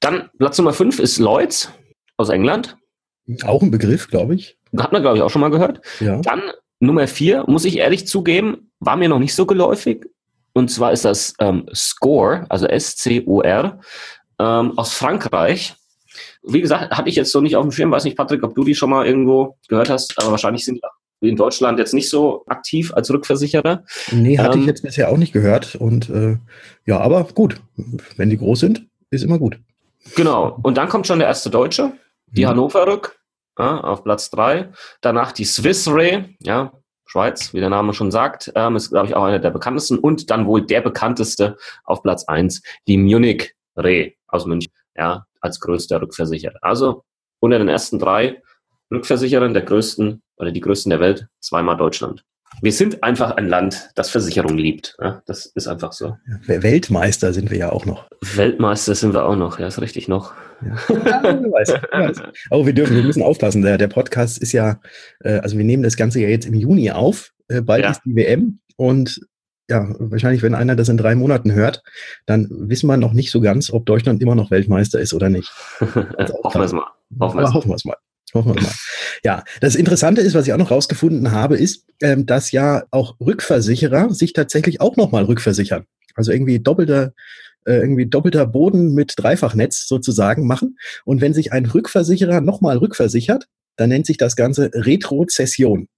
Dann 0.00 0.30
Platz 0.38 0.58
Nummer 0.58 0.72
5 0.72 0.98
ist 0.98 1.18
Lloyds 1.18 1.72
aus 2.16 2.28
England. 2.28 2.76
Auch 3.44 3.62
ein 3.62 3.70
Begriff, 3.70 4.08
glaube 4.08 4.34
ich. 4.34 4.58
Hat 4.76 4.92
man, 4.92 5.02
glaube 5.02 5.16
ich, 5.16 5.22
auch 5.22 5.30
schon 5.30 5.40
mal 5.40 5.50
gehört. 5.50 5.80
Ja. 6.00 6.20
Dann 6.20 6.42
Nummer 6.80 7.06
4, 7.08 7.44
muss 7.46 7.64
ich 7.64 7.78
ehrlich 7.78 8.06
zugeben, 8.06 8.70
war 8.80 8.96
mir 8.96 9.08
noch 9.08 9.18
nicht 9.18 9.34
so 9.34 9.46
geläufig. 9.46 10.06
Und 10.52 10.70
zwar 10.70 10.92
ist 10.92 11.04
das 11.04 11.34
ähm, 11.40 11.66
Score, 11.74 12.46
also 12.48 12.66
S-C-O-R, 12.66 13.80
ähm, 14.38 14.78
aus 14.78 14.92
Frankreich. 14.94 15.74
Wie 16.48 16.60
gesagt, 16.60 16.90
hatte 16.96 17.08
ich 17.08 17.16
jetzt 17.16 17.32
so 17.32 17.40
nicht 17.40 17.56
auf 17.56 17.64
dem 17.64 17.72
Schirm. 17.72 17.90
Weiß 17.90 18.04
nicht, 18.04 18.16
Patrick, 18.16 18.42
ob 18.42 18.54
du 18.54 18.64
die 18.64 18.74
schon 18.74 18.90
mal 18.90 19.06
irgendwo 19.06 19.56
gehört 19.68 19.90
hast, 19.90 20.18
aber 20.18 20.30
wahrscheinlich 20.30 20.64
sind 20.64 20.80
die 21.20 21.28
in 21.28 21.36
Deutschland 21.36 21.78
jetzt 21.78 21.94
nicht 21.94 22.08
so 22.08 22.44
aktiv 22.46 22.92
als 22.94 23.10
Rückversicherer. 23.10 23.84
Nee, 24.12 24.38
hatte 24.38 24.56
ähm, 24.56 24.62
ich 24.62 24.66
jetzt 24.66 24.82
bisher 24.82 25.10
auch 25.10 25.16
nicht 25.16 25.32
gehört. 25.32 25.74
Und 25.74 26.08
äh, 26.10 26.36
ja, 26.86 27.00
aber 27.00 27.24
gut, 27.24 27.60
wenn 28.16 28.30
die 28.30 28.38
groß 28.38 28.60
sind, 28.60 28.86
ist 29.10 29.24
immer 29.24 29.38
gut. 29.38 29.58
Genau. 30.14 30.58
Und 30.62 30.76
dann 30.76 30.88
kommt 30.88 31.06
schon 31.06 31.18
der 31.18 31.28
erste 31.28 31.50
Deutsche, 31.50 31.92
die 32.26 32.44
mhm. 32.44 32.50
Hannover 32.50 32.86
Rück. 32.86 33.18
ja, 33.58 33.80
auf 33.80 34.04
Platz 34.04 34.30
drei. 34.30 34.70
Danach 35.00 35.32
die 35.32 35.44
Swiss 35.44 35.88
Re, 35.88 36.30
ja, 36.40 36.72
Schweiz, 37.04 37.54
wie 37.54 37.60
der 37.60 37.70
Name 37.70 37.94
schon 37.94 38.10
sagt, 38.10 38.52
ähm, 38.54 38.76
ist, 38.76 38.90
glaube 38.90 39.06
ich, 39.08 39.14
auch 39.14 39.24
einer 39.24 39.38
der 39.38 39.50
bekanntesten. 39.50 39.98
Und 39.98 40.30
dann 40.30 40.46
wohl 40.46 40.64
der 40.64 40.82
bekannteste 40.82 41.56
auf 41.84 42.02
Platz 42.02 42.24
eins, 42.24 42.62
die 42.86 42.98
Munich 42.98 43.54
Re 43.76 44.12
aus 44.26 44.44
München, 44.44 44.72
ja, 44.98 45.24
als 45.40 45.60
größter 45.60 46.02
Rückversicherer. 46.02 46.58
Also 46.60 47.04
unter 47.40 47.58
den 47.58 47.68
ersten 47.68 47.98
drei 47.98 48.42
Rückversicherern 48.92 49.54
der 49.54 49.62
größten 49.62 50.22
oder 50.36 50.50
die 50.50 50.60
größten 50.60 50.90
der 50.90 51.00
Welt, 51.00 51.28
zweimal 51.40 51.76
Deutschland. 51.76 52.24
Wir 52.62 52.72
sind 52.72 53.02
einfach 53.04 53.32
ein 53.32 53.46
Land, 53.46 53.90
das 53.94 54.10
Versicherung 54.10 54.56
liebt. 54.56 54.96
Ja, 55.00 55.22
das 55.26 55.46
ist 55.46 55.68
einfach 55.68 55.92
so. 55.92 56.16
Weltmeister 56.46 57.32
sind 57.32 57.50
wir 57.50 57.58
ja 57.58 57.70
auch 57.70 57.84
noch. 57.84 58.08
Weltmeister 58.34 58.94
sind 58.94 59.12
wir 59.12 59.26
auch 59.26 59.36
noch, 59.36 59.58
ja, 59.60 59.68
ist 59.68 59.80
richtig 59.80 60.08
noch. 60.08 60.32
Ja. 60.62 60.74
Ja, 60.88 61.22
weiß, 61.22 61.68
weiß. 61.92 62.22
Aber 62.50 62.66
wir 62.66 62.72
dürfen, 62.72 62.96
wir 62.96 63.04
müssen 63.04 63.22
aufpassen. 63.22 63.62
Der, 63.62 63.78
der 63.78 63.88
Podcast 63.88 64.38
ist 64.38 64.52
ja, 64.52 64.80
äh, 65.20 65.38
also 65.38 65.56
wir 65.56 65.64
nehmen 65.64 65.84
das 65.84 65.96
Ganze 65.96 66.20
ja 66.20 66.28
jetzt 66.28 66.46
im 66.46 66.54
Juni 66.54 66.90
auf. 66.90 67.32
Äh, 67.48 67.60
bald 67.60 67.84
ja. 67.84 67.90
ist 67.90 68.00
die 68.04 68.16
WM 68.16 68.60
und 68.76 69.20
ja, 69.68 69.94
wahrscheinlich, 69.98 70.42
wenn 70.42 70.54
einer 70.54 70.76
das 70.76 70.88
in 70.88 70.96
drei 70.96 71.14
Monaten 71.14 71.52
hört, 71.52 71.82
dann 72.26 72.48
wissen 72.50 72.86
wir 72.86 72.96
noch 72.96 73.12
nicht 73.12 73.30
so 73.30 73.40
ganz, 73.40 73.70
ob 73.70 73.84
Deutschland 73.84 74.22
immer 74.22 74.34
noch 74.34 74.50
Weltmeister 74.50 74.98
ist 74.98 75.12
oder 75.12 75.28
nicht. 75.28 75.52
Also 76.16 76.34
hoffen 76.44 76.60
wir 76.60 76.64
es 76.64 76.72
mal. 76.72 76.86
Hoffen 77.20 77.70
wir 77.70 77.74
es 77.74 77.84
mal. 77.84 77.96
Hoffen 78.34 78.54
wir 78.54 78.62
mal. 78.62 78.72
Ja, 79.24 79.44
das 79.60 79.74
Interessante 79.74 80.22
ist, 80.22 80.34
was 80.34 80.46
ich 80.46 80.52
auch 80.52 80.58
noch 80.58 80.70
rausgefunden 80.70 81.32
habe, 81.32 81.56
ist, 81.56 81.84
ähm, 82.00 82.24
dass 82.24 82.50
ja 82.50 82.84
auch 82.90 83.16
Rückversicherer 83.20 84.10
sich 84.10 84.32
tatsächlich 84.32 84.80
auch 84.80 84.96
nochmal 84.96 85.24
rückversichern. 85.24 85.84
Also 86.14 86.32
irgendwie 86.32 86.60
doppelter, 86.60 87.12
äh, 87.66 87.74
irgendwie 87.74 88.06
doppelter 88.06 88.46
Boden 88.46 88.94
mit 88.94 89.14
Dreifachnetz 89.16 89.86
sozusagen 89.86 90.46
machen. 90.46 90.78
Und 91.04 91.20
wenn 91.20 91.34
sich 91.34 91.52
ein 91.52 91.66
Rückversicherer 91.66 92.40
nochmal 92.40 92.78
rückversichert, 92.78 93.46
dann 93.76 93.90
nennt 93.90 94.06
sich 94.06 94.16
das 94.16 94.34
Ganze 94.34 94.70
Retrozession. 94.74 95.88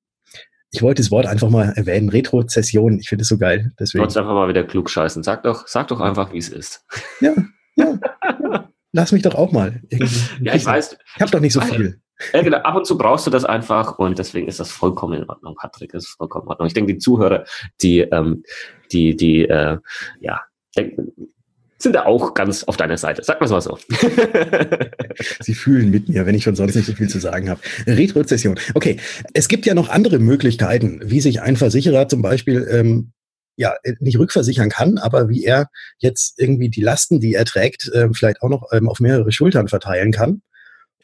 Ich 0.73 0.83
wollte 0.83 1.03
das 1.03 1.11
Wort 1.11 1.27
einfach 1.27 1.51
mal 1.51 1.73
erwähnen, 1.75 2.09
Retrozession. 2.09 3.01
Ich 3.01 3.09
finde 3.09 3.23
es 3.23 3.29
so 3.29 3.39
geil. 3.39 3.73
Deswegen. 3.79 3.99
Du 3.99 4.03
wolltest 4.03 4.19
einfach 4.19 4.35
mal 4.35 4.49
wieder 4.49 4.65
klug 4.65 4.89
scheißen. 4.89 5.23
Sag 5.23 5.43
doch, 5.43 5.67
sag 5.67 5.89
doch 5.89 6.01
einfach, 6.01 6.33
wie 6.33 6.39
es 6.39 6.49
ist. 6.49 6.85
Ja, 7.21 7.35
ja. 7.77 7.99
ja. 8.25 8.69
Lass 8.93 9.13
mich 9.13 9.23
doch 9.23 9.35
auch 9.35 9.53
mal. 9.53 9.81
Irgendwie. 9.89 10.45
Ja, 10.45 10.55
ich 10.55 10.65
weiß. 10.65 10.97
Ich 11.17 11.21
habe 11.21 11.31
doch 11.31 11.41
nicht 11.41 11.53
so 11.53 11.61
viel. 11.61 12.01
Ja, 12.33 12.43
genau. 12.43 12.59
Ab 12.59 12.77
und 12.77 12.87
zu 12.87 12.99
brauchst 12.99 13.27
du 13.27 13.31
das 13.31 13.45
einfach 13.45 13.99
und 13.99 14.19
deswegen 14.19 14.47
ist 14.47 14.61
das 14.61 14.71
vollkommen 14.71 15.23
in 15.23 15.29
Ordnung, 15.29 15.55
Patrick. 15.59 15.93
Das 15.93 16.05
ist 16.05 16.17
vollkommen 16.17 16.45
in 16.45 16.51
Ordnung. 16.51 16.67
Ich 16.67 16.75
denke, 16.75 16.93
die 16.93 16.99
Zuhörer, 16.99 17.45
die, 17.83 18.01
ähm, 18.01 18.43
die, 18.93 19.17
die, 19.17 19.49
äh, 19.49 19.79
ja, 20.21 20.41
denken, 20.77 21.13
sind 21.83 21.95
da 21.95 22.05
auch 22.05 22.35
ganz 22.35 22.65
auf 22.65 22.77
deiner 22.77 22.99
Seite. 22.99 23.23
Sag 23.25 23.41
mal 23.41 23.49
so. 23.49 23.61
Sie 25.41 25.55
fühlen 25.55 25.91
mit 25.91 26.09
mir, 26.09 26.27
wenn 26.27 26.35
ich 26.35 26.45
schon 26.45 26.57
sonst 26.57 26.75
nicht 26.75 26.87
so 26.87 26.93
viel 26.93 27.09
zu 27.09 27.19
sagen 27.19 27.49
habe. 27.49 27.61
Retrozession. 27.87 28.59
Okay, 28.75 28.99
es 29.35 29.49
gibt 29.49 29.67
ja 29.67 29.75
noch 29.75 29.89
andere 29.89 30.19
Möglichkeiten, 30.19 31.01
wie 31.03 31.21
sich 31.21 31.41
ein 31.41 31.57
Versicherer 31.57 32.09
zum 32.09 32.23
Beispiel 32.23 32.69
ähm, 32.71 33.13
ja 33.57 33.75
nicht 33.99 34.19
rückversichern 34.19 34.71
kann, 34.71 34.99
aber 34.99 35.29
wie 35.29 35.45
er 35.45 35.69
jetzt 35.99 36.39
irgendwie 36.39 36.71
die 36.71 36.83
Lasten, 36.83 37.21
die 37.21 37.35
er 37.35 37.45
trägt, 37.45 37.91
äh, 37.93 38.09
vielleicht 38.13 38.43
auch 38.43 38.49
noch 38.49 38.69
ähm, 38.73 38.89
auf 38.89 39.01
mehrere 39.01 39.33
Schultern 39.33 39.69
verteilen 39.69 40.13
kann. 40.13 40.43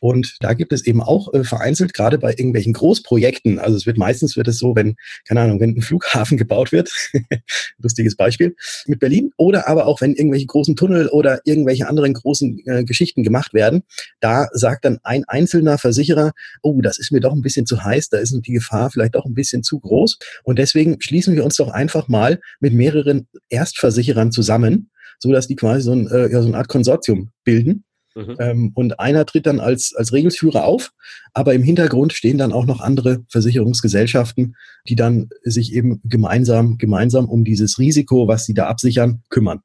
Und 0.01 0.37
da 0.41 0.55
gibt 0.55 0.73
es 0.73 0.87
eben 0.87 1.03
auch 1.03 1.33
äh, 1.33 1.45
vereinzelt, 1.45 1.95
gerade 1.95 2.19
bei 2.19 2.31
irgendwelchen 2.31 2.73
Großprojekten, 2.73 3.59
also 3.59 3.77
es 3.77 3.87
wird 3.87 3.99
meistens 3.99 4.37
wird 4.37 4.49
es 4.49 4.59
so, 4.59 4.77
wenn, 4.77 4.97
keine 5.27 5.41
Ahnung, 5.41 5.61
wenn 5.61 5.77
ein 5.77 5.83
Flughafen 5.83 6.37
gebaut 6.39 6.73
wird, 6.73 6.91
lustiges 7.79 8.17
Beispiel, 8.17 8.55
mit 8.87 9.01
Berlin, 9.01 9.31
oder 9.37 9.69
aber 9.69 9.87
auch 9.87 10.01
wenn 10.01 10.15
irgendwelche 10.15 10.47
großen 10.47 10.77
Tunnel 10.77 11.09
oder 11.09 11.41
irgendwelche 11.45 11.89
anderen 11.89 12.15
großen 12.15 12.63
äh, 12.67 12.85
Geschichten 12.85 13.23
gemacht 13.23 13.55
werden, 13.55 13.83
da 14.21 14.49
sagt 14.53 14.85
dann 14.85 14.99
ein 15.03 15.25
einzelner 15.25 15.79
Versicherer, 15.79 16.33
oh, 16.63 16.81
das 16.83 16.99
ist 16.99 17.13
mir 17.13 17.21
doch 17.21 17.33
ein 17.33 17.43
bisschen 17.43 17.67
zu 17.67 17.83
heiß, 17.83 18.09
da 18.11 18.19
ist 18.19 18.37
die 18.37 18.53
Gefahr 18.53 18.91
vielleicht 18.91 19.15
doch 19.15 19.25
ein 19.25 19.35
bisschen 19.35 19.63
zu 19.63 19.81
groß. 19.81 20.19
Und 20.45 20.59
deswegen 20.59 21.01
schließen 21.01 21.35
wir 21.35 21.45
uns 21.45 21.57
doch 21.57 21.71
einfach 21.71 22.09
mal 22.09 22.41
mit 22.61 22.75
mehreren 22.75 23.29
Erstversicherern 23.49 24.33
zusammen, 24.33 24.91
so 25.19 25.33
dass 25.33 25.47
die 25.47 25.57
quasi 25.57 25.83
so, 25.83 25.93
ein, 25.93 26.07
äh, 26.09 26.31
ja, 26.31 26.43
so 26.43 26.49
eine 26.49 26.59
Art 26.59 26.69
Konsortium 26.69 27.31
bilden 27.45 27.86
Mhm. 28.17 28.37
Ähm, 28.39 28.73
und 28.75 28.99
einer 28.99 29.27
tritt 29.27 29.47
dann 29.47 29.61
als, 29.61 29.95
als 29.95 30.13
Regelsführer 30.15 30.65
auf, 30.65 30.93
aber 31.35 31.53
im 31.53 31.63
Hintergrund 31.63 32.15
stehen 32.15 32.39
dann 32.39 32.53
auch 32.53 32.65
noch 32.65 32.81
andere 32.81 33.25
Versicherungsgesellschaften, 33.29 34.57
die 34.89 34.97
dann 34.97 35.29
sich 35.43 35.75
eben 35.75 36.01
gemeinsam, 36.05 36.79
gemeinsam 36.79 37.29
um 37.29 37.45
dieses 37.45 37.79
Risiko, 37.79 38.27
was 38.27 38.47
sie 38.47 38.55
da 38.55 38.69
absichern, 38.69 39.23
kümmern. 39.29 39.61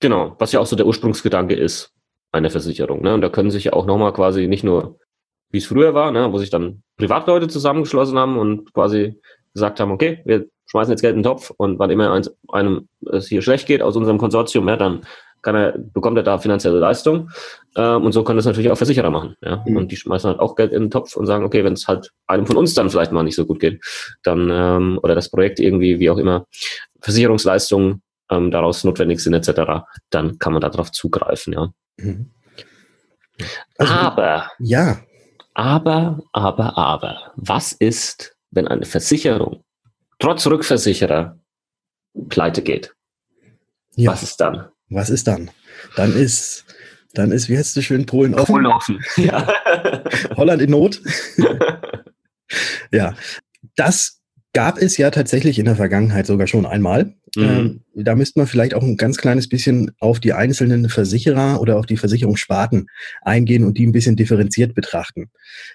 Genau, 0.00 0.36
was 0.38 0.52
ja 0.52 0.60
auch 0.60 0.66
so 0.66 0.76
der 0.76 0.86
Ursprungsgedanke 0.86 1.54
ist 1.54 1.90
einer 2.32 2.50
Versicherung. 2.50 3.00
Ne? 3.00 3.14
Und 3.14 3.22
da 3.22 3.30
können 3.30 3.50
sich 3.50 3.64
ja 3.64 3.72
auch 3.72 3.86
nochmal 3.86 4.12
quasi 4.12 4.46
nicht 4.46 4.64
nur, 4.64 4.98
wie 5.50 5.58
es 5.58 5.66
früher 5.66 5.94
war, 5.94 6.10
ne, 6.10 6.30
wo 6.32 6.38
sich 6.38 6.50
dann 6.50 6.82
Privatleute 6.98 7.48
zusammengeschlossen 7.48 8.18
haben 8.18 8.36
und 8.36 8.74
quasi 8.74 9.18
gesagt 9.54 9.80
haben, 9.80 9.92
okay, 9.92 10.20
wir 10.26 10.46
schmeißen 10.66 10.90
jetzt 10.90 11.00
Geld 11.00 11.14
in 11.14 11.22
den 11.22 11.30
Topf 11.30 11.50
und 11.56 11.78
wann 11.78 11.90
immer 11.90 12.20
einem 12.48 12.88
es 13.10 13.28
hier 13.28 13.40
schlecht 13.40 13.66
geht 13.66 13.80
aus 13.80 13.96
unserem 13.96 14.18
Konsortium, 14.18 14.68
ja, 14.68 14.76
dann 14.76 15.06
kann 15.44 15.54
er, 15.54 15.78
bekommt 15.78 16.16
er 16.16 16.24
da 16.24 16.38
finanzielle 16.38 16.78
Leistung. 16.78 17.30
Ähm, 17.76 18.02
und 18.02 18.12
so 18.12 18.24
können 18.24 18.38
das 18.38 18.46
natürlich 18.46 18.70
auch 18.70 18.76
Versicherer 18.76 19.10
machen. 19.10 19.36
Ja? 19.42 19.62
Mhm. 19.66 19.76
Und 19.76 19.92
die 19.92 19.96
schmeißen 19.96 20.30
halt 20.30 20.40
auch 20.40 20.56
Geld 20.56 20.72
in 20.72 20.84
den 20.84 20.90
Topf 20.90 21.14
und 21.16 21.26
sagen, 21.26 21.44
okay, 21.44 21.62
wenn 21.62 21.74
es 21.74 21.86
halt 21.86 22.10
einem 22.26 22.46
von 22.46 22.56
uns 22.56 22.74
dann 22.74 22.90
vielleicht 22.90 23.12
mal 23.12 23.22
nicht 23.22 23.36
so 23.36 23.46
gut 23.46 23.60
geht, 23.60 23.84
dann 24.22 24.48
ähm, 24.50 24.98
oder 25.02 25.14
das 25.14 25.30
Projekt 25.30 25.60
irgendwie, 25.60 26.00
wie 26.00 26.10
auch 26.10 26.18
immer, 26.18 26.46
Versicherungsleistungen 27.00 28.02
ähm, 28.30 28.50
daraus 28.50 28.82
notwendig 28.84 29.20
sind, 29.20 29.34
etc., 29.34 29.84
dann 30.10 30.38
kann 30.38 30.54
man 30.54 30.62
darauf 30.62 30.90
zugreifen, 30.90 31.52
ja. 31.52 31.70
Mhm. 31.98 32.30
Also, 33.78 33.92
aber, 33.92 34.50
ja. 34.58 35.00
Aber, 35.52 36.20
aber, 36.32 36.78
aber, 36.78 37.32
was 37.36 37.72
ist, 37.72 38.36
wenn 38.50 38.66
eine 38.66 38.86
Versicherung 38.86 39.62
trotz 40.18 40.46
Rückversicherer 40.46 41.38
pleite 42.28 42.62
geht? 42.62 42.94
Ja. 43.96 44.12
Was 44.12 44.22
ist 44.22 44.40
dann? 44.40 44.68
Was 44.88 45.10
ist 45.10 45.26
dann? 45.26 45.50
Dann 45.96 46.14
ist, 46.14 46.64
dann 47.14 47.32
ist, 47.32 47.48
wie 47.48 47.56
heißt 47.56 47.76
es 47.76 47.84
schön, 47.84 48.06
Polen 48.06 48.34
offen? 48.34 48.52
Polen 48.52 48.66
offen, 48.66 49.00
ja. 49.16 49.52
Holland 50.36 50.62
in 50.62 50.70
Not. 50.70 51.00
ja, 52.92 53.14
das 53.76 54.20
gab 54.52 54.78
es 54.78 54.96
ja 54.96 55.10
tatsächlich 55.10 55.58
in 55.58 55.64
der 55.64 55.76
Vergangenheit 55.76 56.26
sogar 56.26 56.46
schon 56.46 56.64
einmal. 56.64 57.14
Mhm. 57.36 57.42
Ähm, 57.42 57.80
da 57.94 58.14
müsste 58.14 58.38
man 58.38 58.46
vielleicht 58.46 58.74
auch 58.74 58.82
ein 58.82 58.96
ganz 58.96 59.16
kleines 59.16 59.48
bisschen 59.48 59.90
auf 59.98 60.20
die 60.20 60.32
einzelnen 60.32 60.88
Versicherer 60.88 61.60
oder 61.60 61.76
auf 61.76 61.86
die 61.86 61.96
Versicherungssparten 61.96 62.86
eingehen 63.22 63.64
und 63.64 63.76
die 63.76 63.86
ein 63.86 63.92
bisschen 63.92 64.14
differenziert 64.14 64.74
betrachten. 64.74 65.30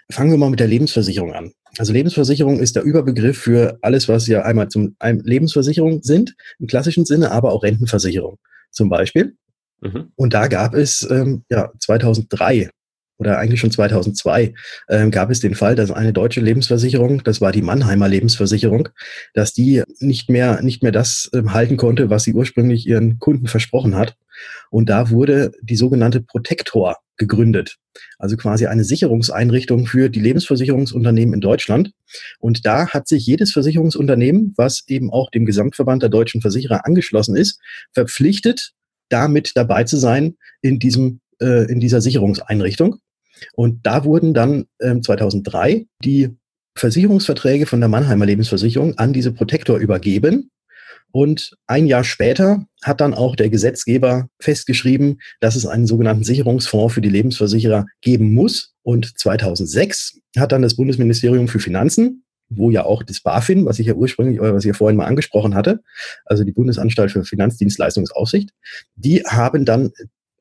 Fangen 0.10 0.32
wir 0.32 0.38
mal 0.38 0.50
mit 0.50 0.62
der 0.62 0.68
Lebensversicherung 0.68 1.34
an. 1.34 1.52
Also 1.78 1.92
Lebensversicherung 1.94 2.60
ist 2.60 2.76
der 2.76 2.84
Überbegriff 2.84 3.38
für 3.38 3.78
alles, 3.82 4.08
was 4.08 4.28
ja 4.28 4.44
einmal 4.44 4.70
zum 4.70 4.96
Lebensversicherung 5.02 6.02
sind, 6.02 6.36
im 6.60 6.68
klassischen 6.68 7.06
Sinne, 7.06 7.32
aber 7.32 7.52
auch 7.52 7.64
Rentenversicherung 7.64 8.40
zum 8.72 8.90
Beispiel. 8.90 9.36
Mhm. 9.82 10.12
Und 10.16 10.34
da 10.34 10.48
gab 10.48 10.74
es 10.74 11.08
ähm, 11.10 11.44
ja 11.50 11.72
2003 11.80 12.70
oder 13.20 13.38
eigentlich 13.38 13.60
schon 13.60 13.72
2002 13.72 14.54
ähm, 14.88 15.12
gab 15.12 15.30
es 15.30 15.42
den 15.42 15.54
Fall, 15.54 15.76
dass 15.76 15.92
eine 15.92 16.14
deutsche 16.14 16.40
Lebensversicherung, 16.40 17.22
das 17.24 17.42
war 17.42 17.52
die 17.52 17.62
Mannheimer 17.62 18.08
Lebensversicherung, 18.08 18.90
dass 19.34 19.54
die 19.54 19.84
nicht 20.00 20.30
mehr 20.30 20.62
nicht 20.62 20.82
mehr 20.82 20.94
das 20.94 21.30
ähm, 21.34 21.54
halten 21.54 21.78
konnte, 21.78 22.10
was 22.10 22.24
sie 22.24 22.34
ursprünglich 22.34 22.88
ihren 22.88 23.20
Kunden 23.20 23.48
versprochen 23.48 23.96
hat. 23.96 24.16
Und 24.72 24.90
da 24.90 25.10
wurde 25.10 25.52
die 25.62 25.76
sogenannte 25.76 26.22
Protector 26.22 26.96
gegründet, 27.18 27.76
also 28.18 28.38
quasi 28.38 28.68
eine 28.68 28.86
Sicherungseinrichtung 28.86 29.86
für 29.86 30.08
die 30.08 30.22
Lebensversicherungsunternehmen 30.22 31.34
in 31.34 31.42
Deutschland. 31.42 31.92
Und 32.40 32.66
da 32.66 32.88
hat 32.88 33.10
sich 33.10 33.26
jedes 33.26 33.52
Versicherungsunternehmen, 33.52 34.54
was 34.56 34.86
eben 34.88 35.12
auch 35.12 35.30
dem 35.30 35.46
Gesamtverband 35.46 36.02
der 36.04 36.10
deutschen 36.10 36.40
Versicherer 36.40 36.86
angeschlossen 36.86 37.36
ist, 37.36 37.60
verpflichtet, 37.92 38.72
damit 39.10 39.52
dabei 39.56 39.84
zu 39.84 39.98
sein 39.98 40.38
in 40.62 40.80
diesem 40.80 41.20
äh, 41.42 41.72
in 41.72 41.80
dieser 41.80 42.02
Sicherungseinrichtung. 42.02 43.00
Und 43.54 43.86
da 43.86 44.04
wurden 44.04 44.34
dann 44.34 44.66
ähm, 44.82 45.04
2003 45.04 45.86
die 46.04 46.30
Versicherungsverträge 46.76 47.66
von 47.66 47.80
der 47.80 47.90
Mannheimer 47.90 48.26
Lebensversicherung 48.26 48.98
an 48.98 49.14
diese 49.14 49.34
Protektor 49.34 49.78
übergeben. 49.78 50.52
Und 51.12 51.56
ein 51.68 51.88
Jahr 51.88 52.04
später 52.04 52.66
hat 52.84 53.02
dann 53.02 53.14
auch 53.14 53.36
der 53.36 53.50
Gesetzgeber 53.50 54.30
festgeschrieben, 54.40 55.20
dass 55.40 55.56
es 55.56 55.66
einen 55.66 55.88
sogenannten 55.88 56.24
Sicherungsfonds 56.24 56.94
für 56.94 57.02
die 57.02 57.10
Lebensversicherer 57.10 57.88
geben 58.02 58.34
muss. 58.34 58.74
Und 58.84 59.18
2006 59.20 60.20
hat 60.38 60.52
dann 60.52 60.62
das 60.62 60.76
Bundesministerium 60.76 61.48
für 61.48 61.60
Finanzen, 61.60 62.24
wo 62.50 62.70
ja 62.70 62.84
auch 62.84 63.04
das 63.04 63.22
BaFin, 63.22 63.66
was 63.66 63.80
ich 63.80 63.88
ja 63.88 63.94
ursprünglich 63.94 64.40
oder 64.40 64.54
was 64.54 64.64
ich 64.64 64.70
ja 64.70 64.74
vorhin 64.74 64.98
mal 64.98 65.06
angesprochen 65.06 65.56
hatte, 65.56 65.82
also 66.26 66.44
die 66.44 66.52
Bundesanstalt 66.52 67.12
für 67.12 67.24
Finanzdienstleistungsaufsicht, 67.24 68.52
die 68.96 69.24
haben 69.24 69.66
dann 69.66 69.92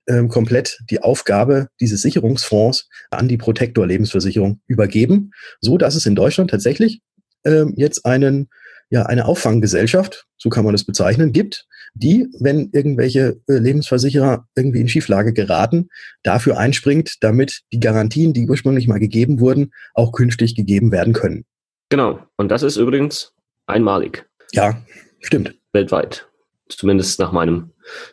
ähm, 0.09 0.29
komplett 0.29 0.79
die 0.91 1.03
Aufgabe 1.03 1.69
dieses 1.81 2.03
Sicherungsfonds 2.03 2.89
an 3.11 3.29
die 3.29 3.37
Protektor 3.37 3.87
Lebensversicherung 3.87 4.61
übergeben, 4.67 5.33
so 5.61 5.79
dass 5.79 5.95
es 5.95 6.07
in 6.07 6.15
Deutschland 6.15 6.51
tatsächlich 6.51 7.01
ähm, 7.45 7.75
jetzt 7.77 8.05
einen 8.05 8.49
ja 8.91 9.05
eine 9.05 9.27
Auffanggesellschaft, 9.27 10.27
so 10.39 10.49
kann 10.49 10.65
man 10.65 10.73
das 10.73 10.85
bezeichnen, 10.85 11.33
gibt, 11.33 11.67
die, 11.95 12.29
wenn 12.41 12.71
irgendwelche 12.73 13.41
äh, 13.49 13.59
Lebensversicherer 13.59 14.47
irgendwie 14.57 14.81
in 14.81 14.89
Schieflage 14.89 15.33
geraten, 15.33 15.89
dafür 16.23 16.59
einspringt, 16.59 17.17
damit 17.21 17.63
die 17.73 17.81
Garantien, 17.81 18.33
die 18.33 18.49
ursprünglich 18.49 18.89
mal 18.89 18.99
gegeben 18.99 19.41
wurden, 19.41 19.73
auch 19.95 20.13
künftig 20.13 20.55
gegeben 20.55 20.93
werden 20.93 21.13
können. 21.13 21.45
Genau. 21.91 22.21
Und 22.37 22.51
das 22.51 22.63
ist 22.63 22.77
übrigens 22.77 23.33
einmalig. 23.67 24.27
Ja, 24.53 24.83
stimmt. 25.21 25.55
Weltweit. 25.73 26.27
Zumindest 26.69 27.19
nach 27.19 27.33
meinem 27.33 27.71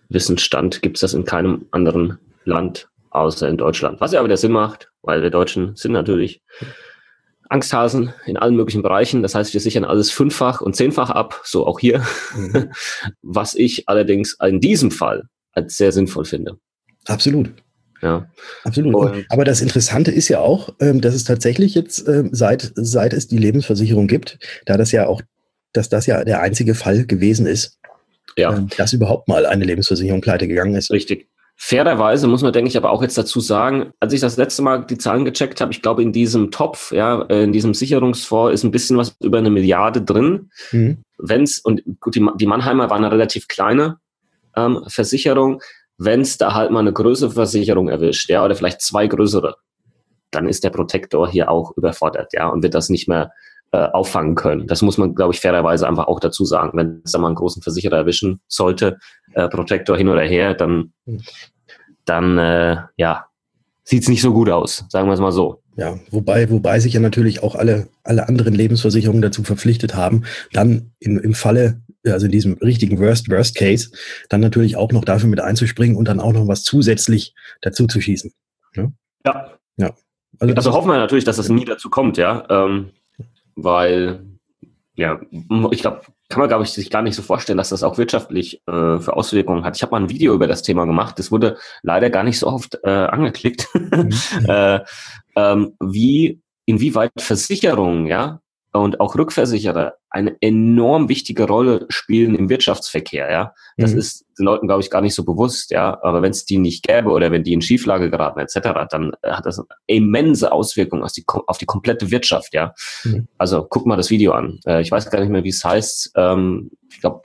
Wissensstand 0.09 0.81
gibt 0.81 0.97
es 0.97 1.01
das 1.01 1.13
in 1.13 1.25
keinem 1.25 1.67
anderen 1.71 2.19
Land 2.43 2.87
außer 3.09 3.47
in 3.47 3.57
Deutschland. 3.57 4.01
Was 4.01 4.11
ja 4.11 4.23
wieder 4.23 4.37
Sinn 4.37 4.51
macht, 4.51 4.91
weil 5.01 5.21
wir 5.21 5.29
Deutschen 5.29 5.75
sind 5.75 5.93
natürlich 5.93 6.41
Angsthasen 7.49 8.13
in 8.25 8.37
allen 8.37 8.55
möglichen 8.55 8.81
Bereichen. 8.81 9.21
Das 9.21 9.35
heißt, 9.35 9.53
wir 9.53 9.61
sichern 9.61 9.85
alles 9.85 10.11
fünffach 10.11 10.61
und 10.61 10.75
zehnfach 10.75 11.09
ab, 11.09 11.41
so 11.43 11.65
auch 11.65 11.79
hier. 11.79 12.03
Mhm. 12.35 12.71
Was 13.21 13.55
ich 13.55 13.87
allerdings 13.87 14.37
in 14.41 14.59
diesem 14.59 14.91
Fall 14.91 15.23
als 15.51 15.77
sehr 15.77 15.91
sinnvoll 15.91 16.25
finde. 16.25 16.57
Absolut. 17.07 17.51
Ja. 18.01 18.29
Absolut. 18.63 18.93
Und 18.93 19.25
Aber 19.29 19.45
das 19.45 19.61
Interessante 19.61 20.11
ist 20.11 20.27
ja 20.27 20.39
auch, 20.39 20.69
ähm, 20.79 21.01
dass 21.01 21.15
es 21.15 21.23
tatsächlich 21.23 21.75
jetzt, 21.75 22.07
ähm, 22.07 22.29
seit, 22.31 22.71
seit 22.75 23.13
es 23.13 23.27
die 23.27 23.37
Lebensversicherung 23.37 24.07
gibt, 24.07 24.37
da 24.65 24.77
das 24.77 24.91
ja 24.91 25.07
auch, 25.07 25.21
dass 25.73 25.89
das 25.89 26.05
ja 26.05 26.23
der 26.23 26.41
einzige 26.41 26.75
Fall 26.75 27.05
gewesen 27.05 27.45
ist, 27.45 27.79
ja. 28.37 28.55
Ähm, 28.55 28.67
dass 28.77 28.93
überhaupt 28.93 29.27
mal 29.27 29.45
eine 29.45 29.65
Lebensversicherung 29.65 30.21
pleite 30.21 30.47
gegangen 30.47 30.75
ist. 30.75 30.91
Richtig. 30.91 31.29
Fairerweise 31.57 32.27
muss 32.27 32.41
man, 32.41 32.51
denke 32.51 32.67
ich, 32.67 32.75
aber 32.75 32.91
auch 32.91 33.01
jetzt 33.01 33.17
dazu 33.17 33.39
sagen, 33.39 33.93
als 34.01 34.11
ich 34.11 34.19
das 34.19 34.35
letzte 34.35 34.61
Mal 34.61 34.85
die 34.85 34.97
Zahlen 34.97 35.23
gecheckt 35.23 35.61
habe, 35.61 35.71
ich 35.71 35.81
glaube, 35.81 36.03
in 36.03 36.11
diesem 36.11 36.51
Topf, 36.51 36.91
ja, 36.91 37.21
äh, 37.29 37.43
in 37.43 37.53
diesem 37.53 37.73
Sicherungsfonds 37.73 38.53
ist 38.53 38.63
ein 38.65 38.71
bisschen 38.71 38.97
was 38.97 39.15
über 39.21 39.37
eine 39.37 39.49
Milliarde 39.49 40.01
drin. 40.01 40.49
Mhm. 40.71 41.03
Wenn's, 41.17 41.59
und 41.59 41.81
gut, 42.01 42.15
die, 42.15 42.27
die 42.37 42.45
Mannheimer 42.45 42.89
waren 42.89 43.05
eine 43.05 43.13
relativ 43.13 43.47
kleine 43.47 43.99
ähm, 44.57 44.83
Versicherung, 44.87 45.61
wenn 45.97 46.21
es 46.21 46.37
da 46.37 46.53
halt 46.53 46.71
mal 46.71 46.81
eine 46.81 46.91
größere 46.91 47.31
Versicherung 47.31 47.87
erwischt, 47.87 48.29
ja, 48.29 48.43
oder 48.43 48.55
vielleicht 48.55 48.81
zwei 48.81 49.07
größere, 49.07 49.55
dann 50.31 50.49
ist 50.49 50.65
der 50.65 50.71
Protektor 50.71 51.29
hier 51.29 51.49
auch 51.49 51.75
überfordert, 51.77 52.33
ja, 52.33 52.49
und 52.49 52.63
wird 52.63 52.73
das 52.73 52.89
nicht 52.89 53.07
mehr 53.07 53.31
äh, 53.71 53.77
auffangen 53.77 54.35
können. 54.35 54.67
Das 54.67 54.81
muss 54.81 54.97
man, 54.97 55.15
glaube 55.15 55.33
ich, 55.33 55.39
fairerweise 55.39 55.87
einfach 55.87 56.07
auch 56.07 56.19
dazu 56.19 56.45
sagen. 56.45 56.77
Wenn 56.77 57.01
es 57.03 57.11
da 57.11 57.19
mal 57.19 57.27
einen 57.27 57.35
großen 57.35 57.61
Versicherer 57.61 57.97
erwischen 57.97 58.39
sollte, 58.47 58.97
äh, 59.33 59.47
Protektor 59.49 59.97
hin 59.97 60.09
oder 60.09 60.21
her, 60.21 60.53
dann, 60.53 60.93
hm. 61.05 61.21
dann 62.05 62.37
äh, 62.37 62.77
ja, 62.97 63.25
sieht 63.83 64.03
es 64.03 64.09
nicht 64.09 64.21
so 64.21 64.33
gut 64.33 64.49
aus, 64.49 64.85
sagen 64.89 65.07
wir 65.07 65.13
es 65.13 65.19
mal 65.19 65.31
so. 65.31 65.61
Ja, 65.77 65.99
wobei, 66.09 66.49
wobei 66.49 66.79
sich 66.79 66.93
ja 66.93 67.01
natürlich 67.01 67.43
auch 67.43 67.55
alle, 67.55 67.87
alle 68.03 68.27
anderen 68.29 68.53
Lebensversicherungen 68.53 69.21
dazu 69.21 69.43
verpflichtet 69.43 69.93
haben, 69.93 70.23
dann 70.53 70.91
in, 70.99 71.17
im 71.17 71.33
Falle, 71.33 71.81
also 72.05 72.27
in 72.27 72.31
diesem 72.31 72.53
richtigen 72.53 72.97
Worst, 72.99 73.29
Worst 73.29 73.55
Case, 73.55 73.91
dann 74.29 74.39
natürlich 74.39 74.77
auch 74.77 74.91
noch 74.91 75.03
dafür 75.03 75.27
mit 75.27 75.41
einzuspringen 75.41 75.97
und 75.97 76.07
dann 76.07 76.21
auch 76.21 76.31
noch 76.31 76.47
was 76.47 76.63
zusätzlich 76.63 77.35
dazu 77.61 77.87
zu 77.87 77.99
schießen. 77.99 78.31
Ne? 78.75 78.93
Ja. 79.25 79.51
Ja. 79.77 79.93
Also, 80.39 80.55
also 80.55 80.73
hoffen 80.73 80.89
wir 80.89 80.97
natürlich, 80.97 81.25
dass 81.25 81.37
das 81.37 81.49
nie 81.49 81.65
dazu 81.65 81.89
kommt, 81.89 82.17
ja. 82.17 82.45
Ähm, 82.49 82.91
weil, 83.55 84.25
ja, 84.95 85.19
ich 85.71 85.81
glaube, 85.81 86.01
kann 86.29 86.39
man, 86.39 86.47
glaube 86.47 86.63
ich, 86.63 86.71
sich 86.71 86.89
gar 86.89 87.01
nicht 87.01 87.15
so 87.15 87.21
vorstellen, 87.21 87.57
dass 87.57 87.69
das 87.69 87.83
auch 87.83 87.97
wirtschaftlich 87.97 88.61
äh, 88.67 88.99
für 88.99 89.15
Auswirkungen 89.15 89.63
hat. 89.63 89.75
Ich 89.75 89.83
habe 89.83 89.91
mal 89.91 90.01
ein 90.01 90.09
Video 90.09 90.33
über 90.33 90.47
das 90.47 90.63
Thema 90.63 90.85
gemacht. 90.85 91.19
Das 91.19 91.31
wurde 91.31 91.57
leider 91.83 92.09
gar 92.09 92.23
nicht 92.23 92.39
so 92.39 92.47
oft 92.47 92.79
äh, 92.83 92.89
angeklickt. 92.89 93.67
Mhm. 93.73 94.11
äh, 94.47 94.79
ähm, 95.35 95.75
wie, 95.79 96.41
inwieweit 96.65 97.11
Versicherungen, 97.17 98.07
ja, 98.07 98.41
und 98.75 98.99
auch 98.99 99.15
Rückversicherer 99.15 99.95
eine 100.09 100.35
enorm 100.41 101.09
wichtige 101.09 101.43
Rolle 101.45 101.85
spielen 101.89 102.35
im 102.35 102.49
Wirtschaftsverkehr, 102.49 103.31
ja. 103.31 103.53
Das 103.77 103.93
mhm. 103.93 103.99
ist 103.99 104.25
den 104.37 104.45
Leuten, 104.45 104.67
glaube 104.67 104.81
ich, 104.81 104.89
gar 104.89 105.01
nicht 105.01 105.15
so 105.15 105.23
bewusst, 105.23 105.71
ja. 105.71 105.97
Aber 106.03 106.21
wenn 106.21 106.31
es 106.31 106.45
die 106.45 106.57
nicht 106.57 106.83
gäbe 106.83 107.09
oder 107.09 107.31
wenn 107.31 107.43
die 107.43 107.53
in 107.53 107.61
Schieflage 107.61 108.09
geraten, 108.09 108.39
etc., 108.39 108.87
dann 108.89 109.11
äh, 109.21 109.31
hat 109.31 109.45
das 109.45 109.61
immense 109.87 110.51
Auswirkungen 110.51 111.03
auf 111.03 111.11
die, 111.11 111.23
auf 111.47 111.57
die 111.57 111.65
komplette 111.65 112.11
Wirtschaft, 112.11 112.53
ja. 112.53 112.73
Mhm. 113.03 113.27
Also 113.37 113.65
guck 113.69 113.85
mal 113.85 113.97
das 113.97 114.09
Video 114.09 114.33
an. 114.33 114.59
Äh, 114.65 114.81
ich 114.81 114.91
weiß 114.91 115.09
gar 115.09 115.19
nicht 115.19 115.29
mehr, 115.29 115.43
wie 115.43 115.49
es 115.49 115.63
heißt. 115.63 116.11
Ähm, 116.15 116.71
ich 116.89 117.01
glaube, 117.01 117.21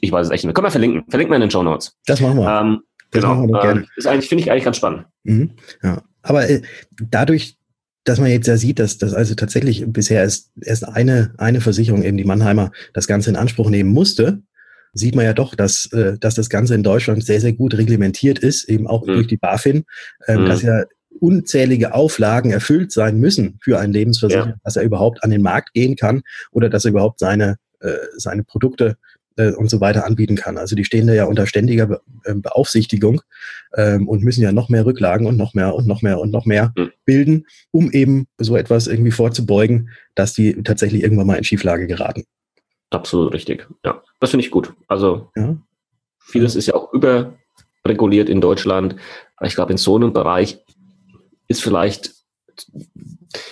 ich 0.00 0.12
weiß 0.12 0.26
es 0.26 0.32
echt 0.32 0.44
nicht 0.44 0.46
mehr. 0.46 0.54
Können 0.54 0.66
wir 0.66 0.72
verlinken. 0.72 1.04
Verlinken 1.08 1.32
wir 1.32 1.36
in 1.36 1.42
den 1.42 1.50
Show 1.50 1.62
Notes. 1.62 1.96
Das 2.06 2.20
machen 2.20 2.38
wir. 2.38 2.60
Ähm, 2.60 2.82
das 3.10 3.22
genau. 3.22 3.34
Machen 3.34 3.50
wir 3.50 3.64
ähm, 3.64 3.86
ist 3.96 4.06
eigentlich, 4.06 4.28
finde 4.28 4.44
ich 4.44 4.50
eigentlich 4.50 4.64
ganz 4.64 4.76
spannend. 4.76 5.06
Mhm. 5.24 5.52
Ja. 5.82 6.02
Aber 6.22 6.48
äh, 6.48 6.62
dadurch, 7.10 7.56
dass 8.04 8.18
man 8.18 8.30
jetzt 8.30 8.46
ja 8.46 8.56
sieht, 8.56 8.78
dass 8.78 8.98
das 8.98 9.14
also 9.14 9.34
tatsächlich 9.34 9.84
bisher 9.86 10.22
erst, 10.22 10.50
erst 10.60 10.88
eine, 10.88 11.34
eine 11.38 11.60
Versicherung, 11.60 12.02
eben 12.02 12.16
die 12.16 12.24
Mannheimer, 12.24 12.72
das 12.94 13.06
Ganze 13.06 13.30
in 13.30 13.36
Anspruch 13.36 13.70
nehmen 13.70 13.90
musste, 13.90 14.42
sieht 14.92 15.14
man 15.14 15.24
ja 15.24 15.32
doch, 15.32 15.54
dass, 15.54 15.88
äh, 15.92 16.18
dass 16.18 16.34
das 16.34 16.48
Ganze 16.48 16.74
in 16.74 16.82
Deutschland 16.82 17.24
sehr, 17.24 17.40
sehr 17.40 17.52
gut 17.52 17.76
reglementiert 17.76 18.38
ist, 18.38 18.68
eben 18.68 18.86
auch 18.86 19.06
mhm. 19.06 19.12
durch 19.12 19.26
die 19.26 19.36
BaFin, 19.36 19.84
ähm, 20.26 20.42
mhm. 20.42 20.46
dass 20.46 20.62
ja 20.62 20.84
unzählige 21.20 21.94
Auflagen 21.94 22.50
erfüllt 22.50 22.92
sein 22.92 23.18
müssen 23.18 23.58
für 23.62 23.78
einen 23.78 23.92
Lebensversicherer, 23.92 24.46
ja. 24.46 24.56
dass 24.64 24.76
er 24.76 24.82
überhaupt 24.82 25.22
an 25.22 25.30
den 25.30 25.42
Markt 25.42 25.74
gehen 25.74 25.96
kann 25.96 26.22
oder 26.50 26.70
dass 26.70 26.84
er 26.84 26.92
überhaupt 26.92 27.18
seine, 27.18 27.56
äh, 27.80 27.92
seine 28.16 28.42
Produkte 28.42 28.96
äh, 29.36 29.52
und 29.52 29.70
so 29.70 29.80
weiter 29.80 30.06
anbieten 30.06 30.36
kann. 30.36 30.58
Also 30.58 30.76
die 30.76 30.84
stehen 30.84 31.06
da 31.06 31.14
ja 31.14 31.24
unter 31.24 31.46
ständiger 31.46 31.86
Be 31.86 32.00
äh, 32.24 32.34
Beaufsichtigung 32.34 33.22
ähm, 33.76 34.08
und 34.08 34.22
müssen 34.22 34.42
ja 34.42 34.52
noch 34.52 34.68
mehr 34.68 34.86
Rücklagen 34.86 35.26
und 35.26 35.36
noch 35.36 35.54
mehr 35.54 35.74
und 35.74 35.86
noch 35.86 36.02
mehr 36.02 36.18
und 36.18 36.30
noch 36.30 36.46
mehr 36.46 36.72
mhm. 36.76 36.90
bilden, 37.04 37.46
um 37.70 37.90
eben 37.92 38.26
so 38.38 38.56
etwas 38.56 38.86
irgendwie 38.86 39.10
vorzubeugen, 39.10 39.90
dass 40.14 40.34
die 40.34 40.62
tatsächlich 40.62 41.02
irgendwann 41.02 41.26
mal 41.26 41.36
in 41.36 41.44
Schieflage 41.44 41.86
geraten. 41.86 42.24
Absolut 42.90 43.32
richtig. 43.32 43.66
Ja, 43.84 44.02
das 44.18 44.30
finde 44.30 44.44
ich 44.44 44.50
gut. 44.50 44.72
Also 44.88 45.30
ja. 45.36 45.56
vieles 46.18 46.56
ist 46.56 46.66
ja 46.66 46.74
auch 46.74 46.92
überreguliert 46.92 48.28
in 48.28 48.40
Deutschland. 48.40 48.96
Ich 49.42 49.54
glaube, 49.54 49.72
in 49.72 49.78
so 49.78 49.96
einem 49.96 50.12
Bereich 50.12 50.58
ist 51.46 51.62
vielleicht 51.62 52.14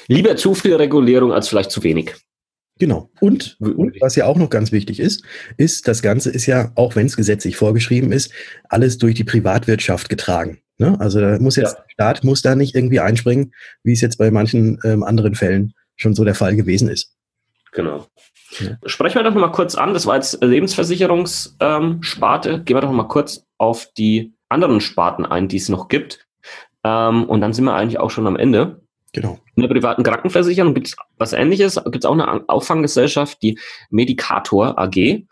lieber 0.09 0.37
zu 0.37 0.55
viel 0.55 0.75
Regulierung 0.75 1.33
als 1.33 1.49
vielleicht 1.49 1.71
zu 1.71 1.83
wenig. 1.83 2.15
Genau. 2.79 3.11
Und, 3.21 3.57
und 3.61 3.97
was 4.01 4.17
ja 4.17 4.27
auch 4.27 4.37
noch 4.37 4.51
ganz 4.51 4.71
wichtig 4.71 5.01
ist, 5.01 5.25
ist, 5.57 5.89
das 5.89 6.03
Ganze 6.03 6.31
ist 6.31 6.45
ja, 6.47 6.73
auch 6.77 6.95
wenn 6.97 7.07
es 7.07 7.17
gesetzlich 7.17 7.57
vorgeschrieben 7.57 8.13
ist, 8.13 8.33
alles 8.69 8.99
durch 8.99 9.15
die 9.15 9.25
Privatwirtschaft 9.25 10.09
getragen. 10.09 10.61
Ne? 10.79 10.97
Also 11.01 11.21
da 11.21 11.39
muss 11.41 11.57
jetzt, 11.57 11.75
ja. 11.75 11.81
der 11.81 11.91
Staat 11.91 12.23
muss 12.25 12.43
da 12.43 12.55
nicht 12.55 12.77
irgendwie 12.77 13.01
einspringen, 13.01 13.53
wie 13.83 13.93
es 13.93 14.01
jetzt 14.01 14.17
bei 14.17 14.31
manchen 14.31 14.79
ähm, 14.85 15.03
anderen 15.03 15.35
Fällen 15.35 15.75
schon 15.97 16.15
so 16.15 16.25
der 16.25 16.37
Fall 16.37 16.55
gewesen 16.55 16.89
ist. 16.89 17.17
Genau. 17.73 18.07
Ja. 18.61 18.79
Sprechen 18.87 19.17
wir 19.17 19.25
doch 19.25 19.35
noch 19.35 19.41
mal 19.41 19.51
kurz 19.51 19.75
an, 19.75 19.93
das 19.93 20.07
war 20.07 20.15
jetzt 20.15 20.41
Lebensversicherungssparte. 20.43 22.63
Gehen 22.63 22.77
wir 22.77 22.81
doch 22.81 22.93
mal 22.93 23.09
kurz 23.09 23.45
auf 23.59 23.89
die 23.97 24.35
anderen 24.49 24.81
Sparten 24.81 25.27
ein, 25.27 25.49
die 25.49 25.57
es 25.57 25.69
noch 25.69 25.89
gibt. 25.89 26.29
Ähm, 26.85 27.25
und 27.25 27.41
dann 27.41 27.53
sind 27.53 27.65
wir 27.65 27.75
eigentlich 27.75 27.99
auch 27.99 28.11
schon 28.11 28.29
am 28.29 28.37
Ende. 28.37 28.81
Genau. 29.13 29.39
In 29.57 29.63
der 29.63 29.69
privaten 29.69 30.03
Krankenversicherung 30.03 30.75
gibt 30.75 30.89
es 30.89 30.97
was 31.17 31.33
ähnliches, 31.33 31.81
gibt 31.85 31.99
es 31.99 32.05
auch 32.05 32.13
eine 32.13 32.49
Auffanggesellschaft, 32.49 33.43
die 33.43 33.59
Medicator 33.91 34.79
AG. 34.79 35.25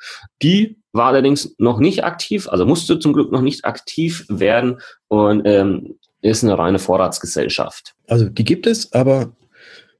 Die 0.42 0.78
war 0.92 1.08
allerdings 1.08 1.54
noch 1.58 1.78
nicht 1.78 2.04
aktiv, 2.04 2.48
also 2.48 2.64
musste 2.64 2.98
zum 2.98 3.12
Glück 3.12 3.30
noch 3.32 3.42
nicht 3.42 3.64
aktiv 3.64 4.24
werden 4.28 4.80
und 5.08 5.42
ähm, 5.44 5.98
ist 6.22 6.42
eine 6.42 6.58
reine 6.58 6.78
Vorratsgesellschaft. 6.78 7.94
Also 8.08 8.28
die 8.28 8.44
gibt 8.44 8.66
es, 8.66 8.92
aber 8.92 9.32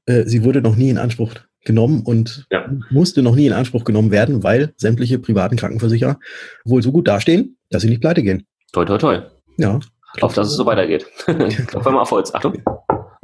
äh, 0.05 0.23
sie 0.23 0.43
wurde 0.43 0.61
noch 0.61 0.75
nie 0.75 0.89
in 0.89 0.97
Anspruch 0.97 1.33
genommen 1.63 2.01
und 2.03 2.47
ja. 2.51 2.65
musste 2.89 3.21
noch 3.21 3.35
nie 3.35 3.45
in 3.45 3.53
Anspruch 3.53 3.83
genommen 3.83 4.09
werden, 4.09 4.43
weil 4.43 4.73
sämtliche 4.77 5.19
privaten 5.19 5.57
Krankenversicherer 5.57 6.17
wohl 6.65 6.81
so 6.81 6.91
gut 6.91 7.07
dastehen, 7.07 7.57
dass 7.69 7.83
sie 7.83 7.89
nicht 7.89 8.01
pleite 8.01 8.23
gehen. 8.23 8.47
Toi, 8.73 8.85
toi, 8.85 8.97
toi. 8.97 9.21
Ja. 9.57 9.79
Auf 10.21 10.33
dass 10.33 10.47
es 10.47 10.55
so 10.55 10.65
weitergeht. 10.65 11.05
Klopfen 11.25 11.85
wir 11.85 11.91
mal 11.91 12.01
auf 12.01 12.11
Holz. 12.11 12.33
Achtung. 12.33 12.63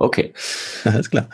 Okay. 0.04 0.34
Alles 0.84 1.10
klar. 1.10 1.30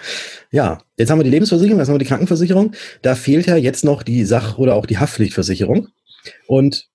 Ja, 0.51 0.79
jetzt 0.95 1.09
haben 1.09 1.17
wir 1.17 1.23
die 1.23 1.31
Lebensversicherung, 1.31 1.79
jetzt 1.79 1.87
haben 1.87 1.95
wir 1.95 1.99
die 1.99 2.05
Krankenversicherung. 2.05 2.73
Da 3.01 3.15
fehlt 3.15 3.47
ja 3.47 3.55
jetzt 3.55 3.83
noch 3.83 4.03
die 4.03 4.25
Sach- 4.25 4.59
oder 4.59 4.75
auch 4.75 4.85
die 4.85 4.99
Haftpflichtversicherung. 4.99 5.87
Und 6.47 6.87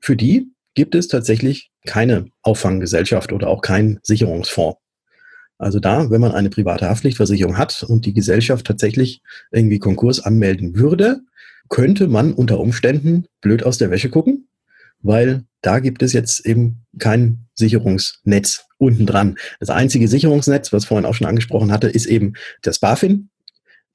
für 0.00 0.14
die 0.14 0.52
gibt 0.74 0.94
es 0.94 1.08
tatsächlich 1.08 1.72
keine 1.84 2.26
Auffanggesellschaft 2.42 3.32
oder 3.32 3.48
auch 3.48 3.60
keinen 3.60 3.98
Sicherungsfonds. 4.04 4.78
Also 5.58 5.80
da, 5.80 6.10
wenn 6.10 6.20
man 6.20 6.32
eine 6.32 6.48
private 6.48 6.88
Haftpflichtversicherung 6.88 7.58
hat 7.58 7.82
und 7.82 8.06
die 8.06 8.14
Gesellschaft 8.14 8.66
tatsächlich 8.66 9.20
irgendwie 9.50 9.80
Konkurs 9.80 10.20
anmelden 10.20 10.76
würde, 10.76 11.22
könnte 11.68 12.06
man 12.06 12.32
unter 12.32 12.60
Umständen 12.60 13.26
blöd 13.40 13.64
aus 13.64 13.78
der 13.78 13.90
Wäsche 13.90 14.10
gucken, 14.10 14.48
weil 15.02 15.44
da 15.62 15.78
gibt 15.78 16.02
es 16.02 16.12
jetzt 16.12 16.46
eben 16.46 16.84
kein 16.98 17.46
Sicherungsnetz 17.54 18.66
unten 18.78 19.06
dran. 19.06 19.36
Das 19.60 19.70
einzige 19.70 20.08
Sicherungsnetz, 20.08 20.72
was 20.72 20.86
vorhin 20.86 21.04
auch 21.04 21.14
schon 21.14 21.26
angesprochen 21.26 21.70
hatte, 21.70 21.88
ist 21.88 22.06
eben 22.06 22.34
das 22.62 22.78
BaFin, 22.78 23.28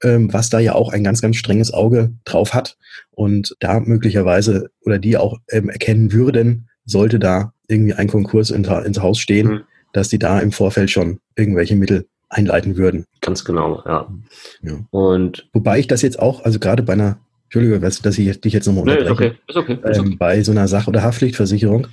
ähm, 0.02 0.32
was 0.32 0.48
da 0.48 0.58
ja 0.58 0.74
auch 0.74 0.92
ein 0.92 1.04
ganz, 1.04 1.20
ganz 1.20 1.36
strenges 1.36 1.72
Auge 1.72 2.12
drauf 2.24 2.54
hat 2.54 2.76
und 3.10 3.56
da 3.60 3.80
möglicherweise 3.80 4.70
oder 4.84 4.98
die 4.98 5.16
auch 5.16 5.38
ähm, 5.50 5.68
erkennen 5.68 6.12
würden, 6.12 6.68
sollte 6.84 7.18
da 7.18 7.52
irgendwie 7.68 7.94
ein 7.94 8.08
Konkurs 8.08 8.50
in, 8.50 8.64
ins 8.64 9.00
Haus 9.00 9.18
stehen, 9.18 9.48
mhm. 9.48 9.60
dass 9.92 10.08
die 10.08 10.18
da 10.18 10.38
im 10.38 10.52
Vorfeld 10.52 10.90
schon 10.90 11.18
irgendwelche 11.34 11.74
Mittel 11.74 12.06
einleiten 12.28 12.76
würden. 12.76 13.04
Ganz 13.20 13.44
genau, 13.44 13.82
ja. 13.84 14.08
ja. 14.62 14.78
Und 14.90 15.48
wobei 15.52 15.78
ich 15.78 15.86
das 15.86 16.02
jetzt 16.02 16.18
auch, 16.18 16.44
also 16.44 16.58
gerade 16.58 16.82
bei 16.82 16.92
einer 16.92 17.18
Entschuldige, 17.46 17.78
dass 17.80 18.18
ich 18.18 18.40
dich 18.40 18.52
jetzt 18.52 18.66
nochmal 18.66 18.84
unterbreche. 18.84 19.14
Nee, 19.22 19.28
ist 19.48 19.56
okay. 19.56 19.72
Ist 19.72 19.82
okay. 19.82 19.90
Ist 19.90 19.98
okay. 20.00 20.08
Ähm, 20.10 20.18
bei 20.18 20.42
so 20.42 20.52
einer 20.52 20.68
Sach- 20.68 20.88
oder 20.88 21.02
Haftpflichtversicherung 21.02 21.88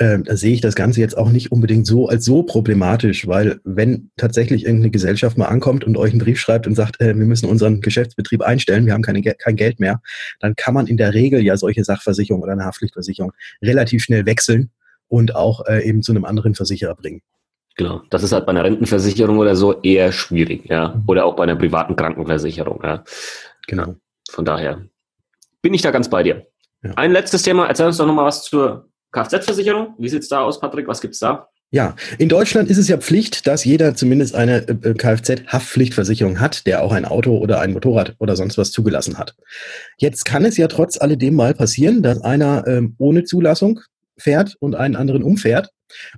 ähm, 0.00 0.24
da 0.24 0.36
sehe 0.36 0.54
ich 0.54 0.60
das 0.60 0.74
Ganze 0.74 1.00
jetzt 1.00 1.16
auch 1.16 1.30
nicht 1.30 1.50
unbedingt 1.50 1.86
so 1.86 2.08
als 2.08 2.24
so 2.24 2.42
problematisch, 2.42 3.26
weil 3.26 3.60
wenn 3.64 4.10
tatsächlich 4.16 4.64
irgendeine 4.64 4.90
Gesellschaft 4.90 5.36
mal 5.36 5.46
ankommt 5.46 5.84
und 5.84 5.96
euch 5.96 6.12
einen 6.12 6.20
Brief 6.20 6.38
schreibt 6.38 6.66
und 6.66 6.74
sagt, 6.74 7.00
äh, 7.00 7.18
wir 7.18 7.26
müssen 7.26 7.48
unseren 7.48 7.80
Geschäftsbetrieb 7.80 8.42
einstellen, 8.42 8.86
wir 8.86 8.92
haben 8.92 9.02
keine, 9.02 9.22
kein 9.22 9.56
Geld 9.56 9.80
mehr, 9.80 10.00
dann 10.40 10.54
kann 10.54 10.74
man 10.74 10.86
in 10.86 10.96
der 10.96 11.14
Regel 11.14 11.40
ja 11.40 11.56
solche 11.56 11.84
Sachversicherung 11.84 12.42
oder 12.42 12.52
eine 12.52 12.64
Haftpflichtversicherung 12.64 13.32
relativ 13.62 14.02
schnell 14.02 14.24
wechseln 14.26 14.70
und 15.08 15.34
auch 15.34 15.66
äh, 15.66 15.84
eben 15.84 16.02
zu 16.02 16.12
einem 16.12 16.24
anderen 16.24 16.54
Versicherer 16.54 16.94
bringen. 16.94 17.20
Genau. 17.76 18.02
Das 18.10 18.22
ist 18.22 18.32
halt 18.32 18.46
bei 18.46 18.50
einer 18.50 18.64
Rentenversicherung 18.64 19.38
oder 19.38 19.56
so 19.56 19.80
eher 19.82 20.12
schwierig, 20.12 20.68
ja. 20.68 20.94
Mhm. 20.94 21.04
Oder 21.06 21.24
auch 21.24 21.36
bei 21.36 21.44
einer 21.44 21.56
privaten 21.56 21.96
Krankenversicherung, 21.96 22.80
ja. 22.82 23.04
Genau. 23.66 23.96
Von 24.28 24.44
daher 24.44 24.86
bin 25.62 25.74
ich 25.74 25.82
da 25.82 25.90
ganz 25.90 26.08
bei 26.08 26.22
dir. 26.22 26.46
Ja. 26.82 26.92
Ein 26.94 27.12
letztes 27.12 27.42
Thema. 27.42 27.66
Erzähl 27.66 27.86
uns 27.86 27.96
doch 27.96 28.06
nochmal 28.06 28.26
was 28.26 28.44
zur 28.44 28.88
Kfz-Versicherung. 29.12 29.94
Wie 29.98 30.08
sieht's 30.08 30.28
da 30.28 30.42
aus, 30.42 30.60
Patrick? 30.60 30.86
Was 30.86 31.00
gibt's 31.00 31.18
da? 31.18 31.48
Ja, 31.70 31.96
in 32.16 32.30
Deutschland 32.30 32.70
ist 32.70 32.78
es 32.78 32.88
ja 32.88 32.96
Pflicht, 32.96 33.46
dass 33.46 33.64
jeder 33.64 33.94
zumindest 33.94 34.34
eine 34.34 34.66
äh, 34.68 34.94
Kfz-Haftpflichtversicherung 34.94 36.40
hat, 36.40 36.66
der 36.66 36.82
auch 36.82 36.92
ein 36.92 37.04
Auto 37.04 37.36
oder 37.36 37.60
ein 37.60 37.72
Motorrad 37.72 38.14
oder 38.18 38.36
sonst 38.36 38.56
was 38.56 38.70
zugelassen 38.70 39.18
hat. 39.18 39.34
Jetzt 39.98 40.24
kann 40.24 40.46
es 40.46 40.56
ja 40.56 40.68
trotz 40.68 40.98
alledem 40.98 41.34
mal 41.34 41.52
passieren, 41.52 42.02
dass 42.02 42.22
einer 42.22 42.66
ähm, 42.66 42.94
ohne 42.98 43.24
Zulassung 43.24 43.80
fährt 44.16 44.56
und 44.60 44.76
einen 44.76 44.96
anderen 44.96 45.22
umfährt 45.22 45.70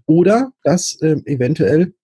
oder 0.07 0.53
dass 0.62 0.96
ähm, 1.03 1.23
eventuell 1.27 1.94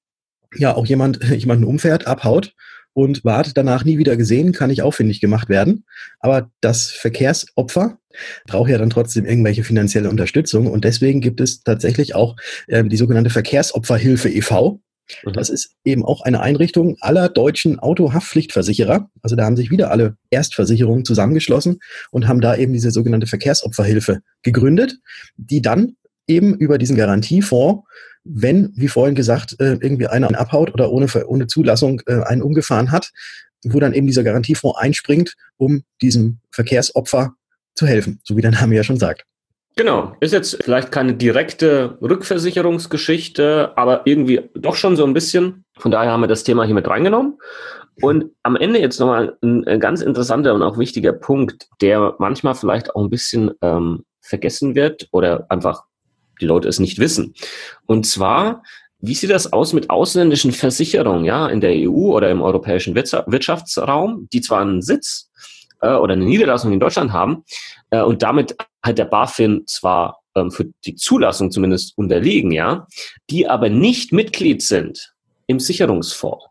ja 0.56 0.74
auch 0.74 0.86
jemand 0.86 1.22
jemanden 1.30 1.64
umfährt, 1.64 2.08
abhaut 2.08 2.52
und 2.96 3.26
ward 3.26 3.58
danach 3.58 3.84
nie 3.84 3.98
wieder 3.98 4.16
gesehen, 4.16 4.52
kann 4.52 4.70
nicht 4.70 4.80
aufwendig 4.80 5.20
gemacht 5.20 5.50
werden. 5.50 5.84
Aber 6.18 6.50
das 6.62 6.90
Verkehrsopfer 6.90 7.98
braucht 8.46 8.70
ja 8.70 8.78
dann 8.78 8.88
trotzdem 8.88 9.26
irgendwelche 9.26 9.64
finanzielle 9.64 10.08
Unterstützung. 10.08 10.66
Und 10.66 10.84
deswegen 10.84 11.20
gibt 11.20 11.42
es 11.42 11.62
tatsächlich 11.62 12.14
auch 12.14 12.36
äh, 12.68 12.82
die 12.84 12.96
sogenannte 12.96 13.28
Verkehrsopferhilfe 13.28 14.30
e.V. 14.30 14.80
Mhm. 15.26 15.32
Das 15.34 15.50
ist 15.50 15.74
eben 15.84 16.06
auch 16.06 16.22
eine 16.22 16.40
Einrichtung 16.40 16.96
aller 17.00 17.28
deutschen 17.28 17.78
Autohaftpflichtversicherer. 17.78 19.10
Also 19.20 19.36
da 19.36 19.44
haben 19.44 19.58
sich 19.58 19.70
wieder 19.70 19.90
alle 19.90 20.16
Erstversicherungen 20.30 21.04
zusammengeschlossen 21.04 21.80
und 22.10 22.26
haben 22.26 22.40
da 22.40 22.56
eben 22.56 22.72
diese 22.72 22.92
sogenannte 22.92 23.26
Verkehrsopferhilfe 23.26 24.20
gegründet, 24.42 24.96
die 25.36 25.60
dann 25.60 25.96
eben 26.26 26.54
über 26.54 26.78
diesen 26.78 26.96
Garantiefonds 26.96 27.86
wenn, 28.28 28.72
wie 28.76 28.88
vorhin 28.88 29.14
gesagt, 29.14 29.56
äh, 29.60 29.78
irgendwie 29.80 30.06
einer 30.06 30.38
abhaut 30.38 30.72
oder 30.72 30.90
ohne, 30.90 31.06
ohne 31.26 31.46
Zulassung 31.46 32.02
äh, 32.06 32.22
einen 32.22 32.42
umgefahren 32.42 32.90
hat, 32.90 33.12
wo 33.64 33.80
dann 33.80 33.94
eben 33.94 34.06
dieser 34.06 34.24
Garantiefonds 34.24 34.78
einspringt, 34.78 35.34
um 35.56 35.82
diesem 36.02 36.38
Verkehrsopfer 36.50 37.34
zu 37.74 37.86
helfen, 37.86 38.20
so 38.24 38.36
wie 38.36 38.42
der 38.42 38.52
Name 38.52 38.74
ja 38.74 38.82
schon 38.82 38.98
sagt. 38.98 39.24
Genau, 39.78 40.16
ist 40.20 40.32
jetzt 40.32 40.62
vielleicht 40.64 40.90
keine 40.90 41.14
direkte 41.14 41.98
Rückversicherungsgeschichte, 42.00 43.72
aber 43.76 44.02
irgendwie 44.06 44.48
doch 44.54 44.74
schon 44.74 44.96
so 44.96 45.04
ein 45.04 45.12
bisschen. 45.12 45.64
Von 45.76 45.90
daher 45.90 46.12
haben 46.12 46.22
wir 46.22 46.28
das 46.28 46.44
Thema 46.44 46.64
hier 46.64 46.74
mit 46.74 46.88
reingenommen. 46.88 47.38
Und 48.00 48.30
am 48.42 48.56
Ende 48.56 48.80
jetzt 48.80 48.98
nochmal 49.00 49.36
ein, 49.42 49.80
ganz 49.80 50.00
interessanter 50.00 50.54
und 50.54 50.62
auch 50.62 50.78
wichtiger 50.78 51.12
Punkt, 51.12 51.68
der 51.82 52.14
manchmal 52.18 52.54
vielleicht 52.54 52.94
auch 52.94 53.02
ein 53.02 53.10
bisschen 53.10 53.50
ähm, 53.60 54.04
vergessen 54.20 54.74
wird 54.74 55.08
oder 55.12 55.46
einfach 55.50 55.84
die 56.40 56.46
Leute 56.46 56.68
es 56.68 56.78
nicht 56.78 56.98
wissen. 56.98 57.34
Und 57.86 58.06
zwar, 58.06 58.62
wie 59.00 59.14
sieht 59.14 59.30
das 59.30 59.52
aus 59.52 59.72
mit 59.72 59.90
ausländischen 59.90 60.52
Versicherungen, 60.52 61.24
ja, 61.24 61.48
in 61.48 61.60
der 61.60 61.72
EU 61.72 62.14
oder 62.14 62.30
im 62.30 62.42
europäischen 62.42 62.94
Wirtschaftsraum, 62.94 64.28
die 64.32 64.40
zwar 64.40 64.60
einen 64.60 64.82
Sitz 64.82 65.30
äh, 65.80 65.94
oder 65.94 66.14
eine 66.14 66.24
Niederlassung 66.24 66.72
in 66.72 66.80
Deutschland 66.80 67.12
haben 67.12 67.44
äh, 67.90 68.00
und 68.00 68.22
damit 68.22 68.56
halt 68.84 68.98
der 68.98 69.04
BaFin 69.04 69.64
zwar 69.66 70.20
ähm, 70.34 70.50
für 70.50 70.66
die 70.84 70.94
Zulassung 70.94 71.50
zumindest 71.50 71.96
unterliegen, 71.96 72.52
ja, 72.52 72.86
die 73.30 73.48
aber 73.48 73.68
nicht 73.68 74.12
Mitglied 74.12 74.62
sind 74.62 75.14
im 75.46 75.60
Sicherungsfonds. 75.60 76.45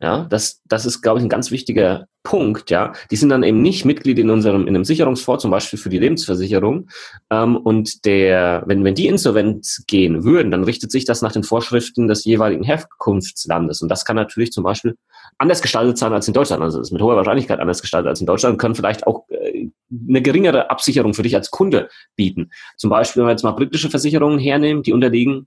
Ja, 0.00 0.26
das, 0.28 0.60
das 0.66 0.84
ist, 0.84 1.00
glaube 1.00 1.18
ich, 1.18 1.24
ein 1.24 1.30
ganz 1.30 1.50
wichtiger 1.50 2.06
Punkt, 2.22 2.70
ja. 2.70 2.92
Die 3.10 3.16
sind 3.16 3.30
dann 3.30 3.42
eben 3.42 3.62
nicht 3.62 3.86
Mitglied 3.86 4.18
in 4.18 4.28
unserem, 4.28 4.62
in 4.62 4.74
einem 4.74 4.84
Sicherungsfonds, 4.84 5.40
zum 5.40 5.50
Beispiel 5.50 5.78
für 5.78 5.88
die 5.88 5.98
Lebensversicherung. 5.98 6.88
Ähm, 7.30 7.56
und 7.56 8.04
der, 8.04 8.62
wenn, 8.66 8.84
wenn 8.84 8.94
die 8.94 9.06
insolvent 9.06 9.84
gehen 9.86 10.22
würden, 10.24 10.50
dann 10.50 10.64
richtet 10.64 10.90
sich 10.90 11.06
das 11.06 11.22
nach 11.22 11.32
den 11.32 11.44
Vorschriften 11.44 12.08
des 12.08 12.24
jeweiligen 12.24 12.62
Herkunftslandes. 12.62 13.80
Und 13.80 13.88
das 13.88 14.04
kann 14.04 14.16
natürlich 14.16 14.52
zum 14.52 14.64
Beispiel 14.64 14.96
anders 15.38 15.62
gestaltet 15.62 15.96
sein 15.96 16.12
als 16.12 16.28
in 16.28 16.34
Deutschland. 16.34 16.62
Also 16.62 16.80
ist 16.80 16.92
mit 16.92 17.00
hoher 17.00 17.16
Wahrscheinlichkeit 17.16 17.60
anders 17.60 17.80
gestaltet 17.80 18.08
als 18.08 18.20
in 18.20 18.26
Deutschland 18.26 18.54
und 18.54 18.58
können 18.58 18.74
vielleicht 18.74 19.06
auch 19.06 19.26
äh, 19.30 19.68
eine 20.08 20.20
geringere 20.20 20.68
Absicherung 20.68 21.14
für 21.14 21.22
dich 21.22 21.36
als 21.36 21.50
Kunde 21.50 21.88
bieten. 22.16 22.50
Zum 22.76 22.90
Beispiel, 22.90 23.22
wenn 23.22 23.28
wir 23.28 23.32
jetzt 23.32 23.44
mal 23.44 23.52
britische 23.52 23.88
Versicherungen 23.88 24.38
hernehmen, 24.38 24.82
die 24.82 24.92
unterliegen 24.92 25.46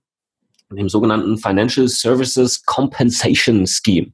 dem 0.78 0.90
sogenannten 0.90 1.38
Financial 1.38 1.88
Services 1.88 2.64
Compensation 2.66 3.66
Scheme, 3.66 4.14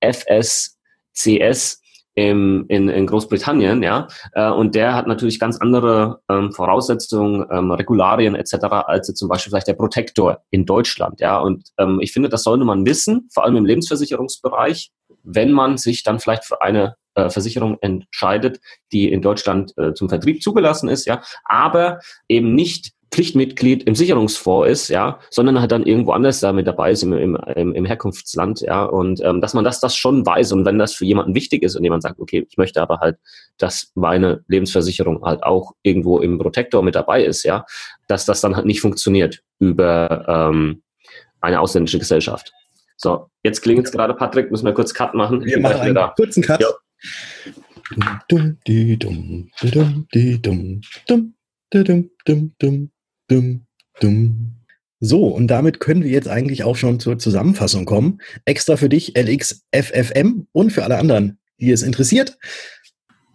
FSCS 0.00 1.80
im, 2.14 2.64
in, 2.68 2.88
in 2.88 3.06
Großbritannien, 3.06 3.82
ja, 3.82 4.08
äh, 4.32 4.50
und 4.50 4.74
der 4.74 4.94
hat 4.94 5.06
natürlich 5.06 5.38
ganz 5.38 5.58
andere 5.58 6.20
ähm, 6.28 6.52
Voraussetzungen, 6.52 7.46
ähm, 7.50 7.70
Regularien 7.70 8.34
etc. 8.34 8.54
als 8.86 9.06
zum 9.14 9.28
Beispiel 9.28 9.50
vielleicht 9.50 9.68
der 9.68 9.74
Protektor 9.74 10.42
in 10.50 10.66
Deutschland, 10.66 11.20
ja, 11.20 11.38
und 11.38 11.68
ähm, 11.78 12.00
ich 12.00 12.12
finde, 12.12 12.28
das 12.28 12.42
sollte 12.42 12.64
man 12.64 12.84
wissen, 12.84 13.28
vor 13.32 13.44
allem 13.44 13.56
im 13.56 13.64
Lebensversicherungsbereich, 13.64 14.90
wenn 15.22 15.52
man 15.52 15.78
sich 15.78 16.02
dann 16.02 16.18
vielleicht 16.18 16.44
für 16.44 16.62
eine 16.62 16.96
äh, 17.14 17.30
Versicherung 17.30 17.78
entscheidet, 17.80 18.60
die 18.92 19.10
in 19.10 19.22
Deutschland 19.22 19.72
äh, 19.76 19.94
zum 19.94 20.08
Vertrieb 20.08 20.42
zugelassen 20.42 20.88
ist, 20.88 21.06
ja, 21.06 21.22
aber 21.44 22.00
eben 22.28 22.54
nicht 22.54 22.92
Pflichtmitglied 23.12 23.82
im 23.84 23.94
Sicherungsfonds 23.96 24.68
ist, 24.68 24.88
ja, 24.88 25.18
sondern 25.30 25.60
halt 25.60 25.72
dann 25.72 25.84
irgendwo 25.84 26.12
anders 26.12 26.40
da 26.40 26.52
mit 26.52 26.66
dabei 26.66 26.92
ist 26.92 27.02
im, 27.02 27.12
im, 27.12 27.36
im 27.74 27.84
Herkunftsland, 27.84 28.60
ja, 28.60 28.84
und 28.84 29.20
ähm, 29.24 29.40
dass 29.40 29.52
man 29.52 29.64
das, 29.64 29.80
das 29.80 29.96
schon 29.96 30.24
weiß 30.24 30.52
und 30.52 30.64
wenn 30.64 30.78
das 30.78 30.94
für 30.94 31.04
jemanden 31.04 31.34
wichtig 31.34 31.62
ist 31.64 31.74
und 31.74 31.82
jemand 31.82 32.04
sagt, 32.04 32.20
okay, 32.20 32.46
ich 32.48 32.56
möchte 32.56 32.80
aber 32.80 32.98
halt, 33.00 33.18
dass 33.58 33.90
meine 33.94 34.44
Lebensversicherung 34.46 35.24
halt 35.24 35.42
auch 35.42 35.72
irgendwo 35.82 36.20
im 36.20 36.38
Protektor 36.38 36.82
mit 36.82 36.94
dabei 36.94 37.24
ist, 37.24 37.42
ja, 37.42 37.64
dass 38.06 38.26
das 38.26 38.40
dann 38.40 38.54
halt 38.54 38.66
nicht 38.66 38.80
funktioniert 38.80 39.42
über 39.58 40.24
ähm, 40.28 40.82
eine 41.40 41.60
ausländische 41.60 41.98
Gesellschaft. 41.98 42.52
So, 42.96 43.26
jetzt 43.42 43.62
klingt 43.62 43.86
es 43.86 43.92
gerade, 43.92 44.14
Patrick, 44.14 44.50
müssen 44.50 44.66
wir 44.66 44.74
kurz 44.74 44.94
Cut 44.94 45.14
machen. 45.14 45.44
Wir 45.44 45.58
machen 45.58 45.80
einen 45.80 45.94
da. 45.94 46.12
kurzen 46.16 46.42
Cut. 46.42 46.60
Ja. 46.60 46.68
Dum, 48.28 48.58
die, 48.66 48.98
dum, 48.98 49.50
die, 49.62 49.70
dum, 49.70 50.06
die, 50.14 50.40
dum, 50.40 50.80
dum, 51.08 51.34
dum, 51.70 52.10
dum, 52.24 52.52
dum. 52.58 52.90
Dum, 53.30 53.66
dum. 54.00 54.56
So, 54.98 55.28
und 55.28 55.46
damit 55.46 55.78
können 55.78 56.02
wir 56.02 56.10
jetzt 56.10 56.26
eigentlich 56.26 56.64
auch 56.64 56.74
schon 56.74 56.98
zur 56.98 57.16
Zusammenfassung 57.16 57.84
kommen. 57.84 58.18
Extra 58.44 58.76
für 58.76 58.88
dich 58.88 59.16
LXFFM 59.16 60.48
und 60.50 60.72
für 60.72 60.82
alle 60.82 60.98
anderen, 60.98 61.38
die 61.58 61.70
es 61.70 61.82
interessiert. 61.82 62.38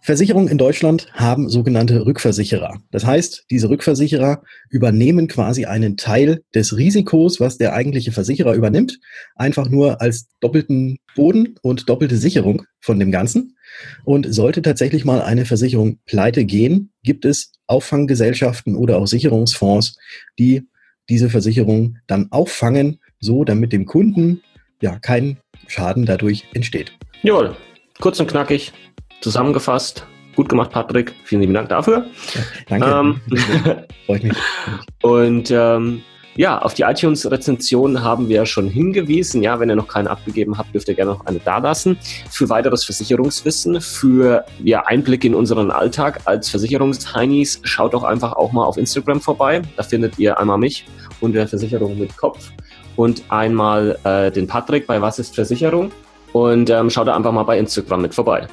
Versicherungen 0.06 0.46
in 0.46 0.56
Deutschland 0.56 1.08
haben 1.14 1.48
sogenannte 1.48 2.06
Rückversicherer. 2.06 2.78
Das 2.92 3.04
heißt, 3.04 3.46
diese 3.50 3.68
Rückversicherer 3.68 4.40
übernehmen 4.70 5.26
quasi 5.26 5.64
einen 5.64 5.96
Teil 5.96 6.44
des 6.54 6.76
Risikos, 6.76 7.40
was 7.40 7.58
der 7.58 7.72
eigentliche 7.72 8.12
Versicherer 8.12 8.54
übernimmt, 8.54 9.00
einfach 9.34 9.68
nur 9.68 10.00
als 10.00 10.28
doppelten 10.38 10.98
Boden 11.16 11.56
und 11.60 11.88
doppelte 11.88 12.18
Sicherung 12.18 12.62
von 12.78 13.00
dem 13.00 13.10
Ganzen. 13.10 13.56
Und 14.04 14.32
sollte 14.32 14.62
tatsächlich 14.62 15.04
mal 15.04 15.20
eine 15.22 15.44
Versicherung 15.44 15.98
pleite 16.06 16.44
gehen, 16.44 16.92
gibt 17.02 17.24
es 17.24 17.50
Auffanggesellschaften 17.66 18.76
oder 18.76 18.98
auch 18.98 19.08
Sicherungsfonds, 19.08 19.96
die 20.38 20.68
diese 21.08 21.30
Versicherung 21.30 21.96
dann 22.06 22.30
auffangen, 22.30 23.00
so 23.18 23.42
damit 23.42 23.72
dem 23.72 23.86
Kunden 23.86 24.40
ja 24.80 25.00
kein 25.00 25.38
Schaden 25.66 26.06
dadurch 26.06 26.44
entsteht. 26.54 26.92
Jawohl, 27.24 27.56
kurz 27.98 28.20
und 28.20 28.30
knackig 28.30 28.72
zusammengefasst. 29.20 30.06
Gut 30.34 30.48
gemacht, 30.48 30.70
Patrick. 30.70 31.14
Vielen 31.24 31.40
lieben 31.40 31.54
Dank 31.54 31.70
dafür. 31.70 32.06
Ja, 32.34 32.40
danke. 32.68 33.30
Ähm, 33.30 33.84
Freut 34.06 34.22
mich. 34.22 34.36
Und 35.02 35.50
ähm, 35.50 36.02
ja, 36.36 36.60
auf 36.60 36.74
die 36.74 36.82
iTunes-Rezension 36.82 38.02
haben 38.02 38.28
wir 38.28 38.44
schon 38.44 38.68
hingewiesen. 38.68 39.42
Ja, 39.42 39.58
wenn 39.58 39.70
ihr 39.70 39.76
noch 39.76 39.88
keine 39.88 40.10
abgegeben 40.10 40.58
habt, 40.58 40.74
dürft 40.74 40.86
ihr 40.88 40.94
gerne 40.94 41.12
noch 41.12 41.24
eine 41.24 41.38
dalassen. 41.38 41.96
Für 42.30 42.50
weiteres 42.50 42.84
Versicherungswissen, 42.84 43.80
für 43.80 44.44
ja, 44.62 44.84
Einblick 44.84 45.24
in 45.24 45.34
unseren 45.34 45.70
Alltag 45.70 46.20
als 46.26 46.50
Versicherungsheinis, 46.50 47.60
schaut 47.62 47.94
doch 47.94 48.04
einfach 48.04 48.34
auch 48.34 48.52
mal 48.52 48.64
auf 48.64 48.76
Instagram 48.76 49.22
vorbei. 49.22 49.62
Da 49.78 49.82
findet 49.82 50.18
ihr 50.18 50.38
einmal 50.38 50.58
mich 50.58 50.84
und 51.22 51.32
der 51.32 51.48
Versicherung 51.48 51.98
mit 51.98 52.14
Kopf 52.18 52.50
und 52.96 53.22
einmal 53.30 53.98
äh, 54.04 54.30
den 54.30 54.46
Patrick 54.46 54.86
bei 54.86 55.00
Was 55.00 55.18
ist 55.18 55.34
Versicherung. 55.34 55.90
Und 56.34 56.68
ähm, 56.68 56.90
schaut 56.90 57.08
da 57.08 57.16
einfach 57.16 57.32
mal 57.32 57.44
bei 57.44 57.58
Instagram 57.58 58.02
mit 58.02 58.14
vorbei. 58.14 58.46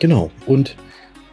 Genau. 0.00 0.30
Und 0.46 0.76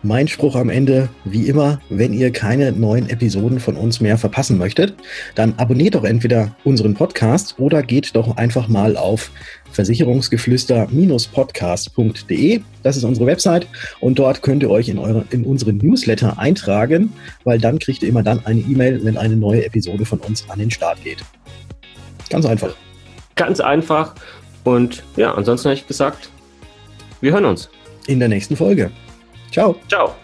Mein 0.03 0.27
Spruch 0.27 0.55
am 0.55 0.69
Ende, 0.69 1.09
wie 1.25 1.47
immer, 1.47 1.81
wenn 1.89 2.13
ihr 2.13 2.31
keine 2.31 2.71
neuen 2.71 3.09
Episoden 3.09 3.59
von 3.59 3.75
uns 3.75 3.99
mehr 3.99 4.19
verpassen 4.19 4.59
möchtet, 4.59 4.93
dann 5.33 5.55
abonniert 5.57 5.95
doch 5.95 6.03
entweder 6.03 6.55
unseren 6.63 6.93
Podcast 6.93 7.55
oder 7.57 7.81
geht 7.81 8.15
doch 8.15 8.37
einfach 8.37 8.67
mal 8.67 8.95
auf 8.95 9.31
versicherungsgeflüster-podcast.de. 9.71 12.61
Das 12.83 12.95
ist 12.95 13.05
unsere 13.05 13.25
Website 13.25 13.65
und 13.99 14.19
dort 14.19 14.43
könnt 14.43 14.61
ihr 14.61 14.69
euch 14.69 14.87
in, 14.87 14.99
eure, 14.99 15.25
in 15.31 15.43
unseren 15.43 15.77
Newsletter 15.77 16.37
eintragen, 16.37 17.11
weil 17.43 17.57
dann 17.57 17.79
kriegt 17.79 18.03
ihr 18.03 18.09
immer 18.09 18.21
dann 18.21 18.45
eine 18.45 18.59
E-Mail, 18.59 19.03
wenn 19.03 19.17
eine 19.17 19.35
neue 19.35 19.65
Episode 19.65 20.05
von 20.05 20.19
uns 20.19 20.47
an 20.49 20.59
den 20.59 20.69
Start 20.69 21.03
geht. 21.03 21.25
Ganz 22.29 22.45
einfach. 22.45 22.75
Ganz 23.35 23.59
einfach. 23.59 24.13
Und 24.63 25.01
ja, 25.15 25.33
ansonsten 25.33 25.69
habe 25.69 25.75
ich 25.75 25.87
gesagt, 25.87 26.29
wir 27.19 27.31
hören 27.31 27.45
uns. 27.45 27.67
In 28.07 28.19
der 28.19 28.29
nächsten 28.29 28.55
Folge. 28.55 28.91
Ciao. 29.51 29.75
Ciao. 29.87 30.15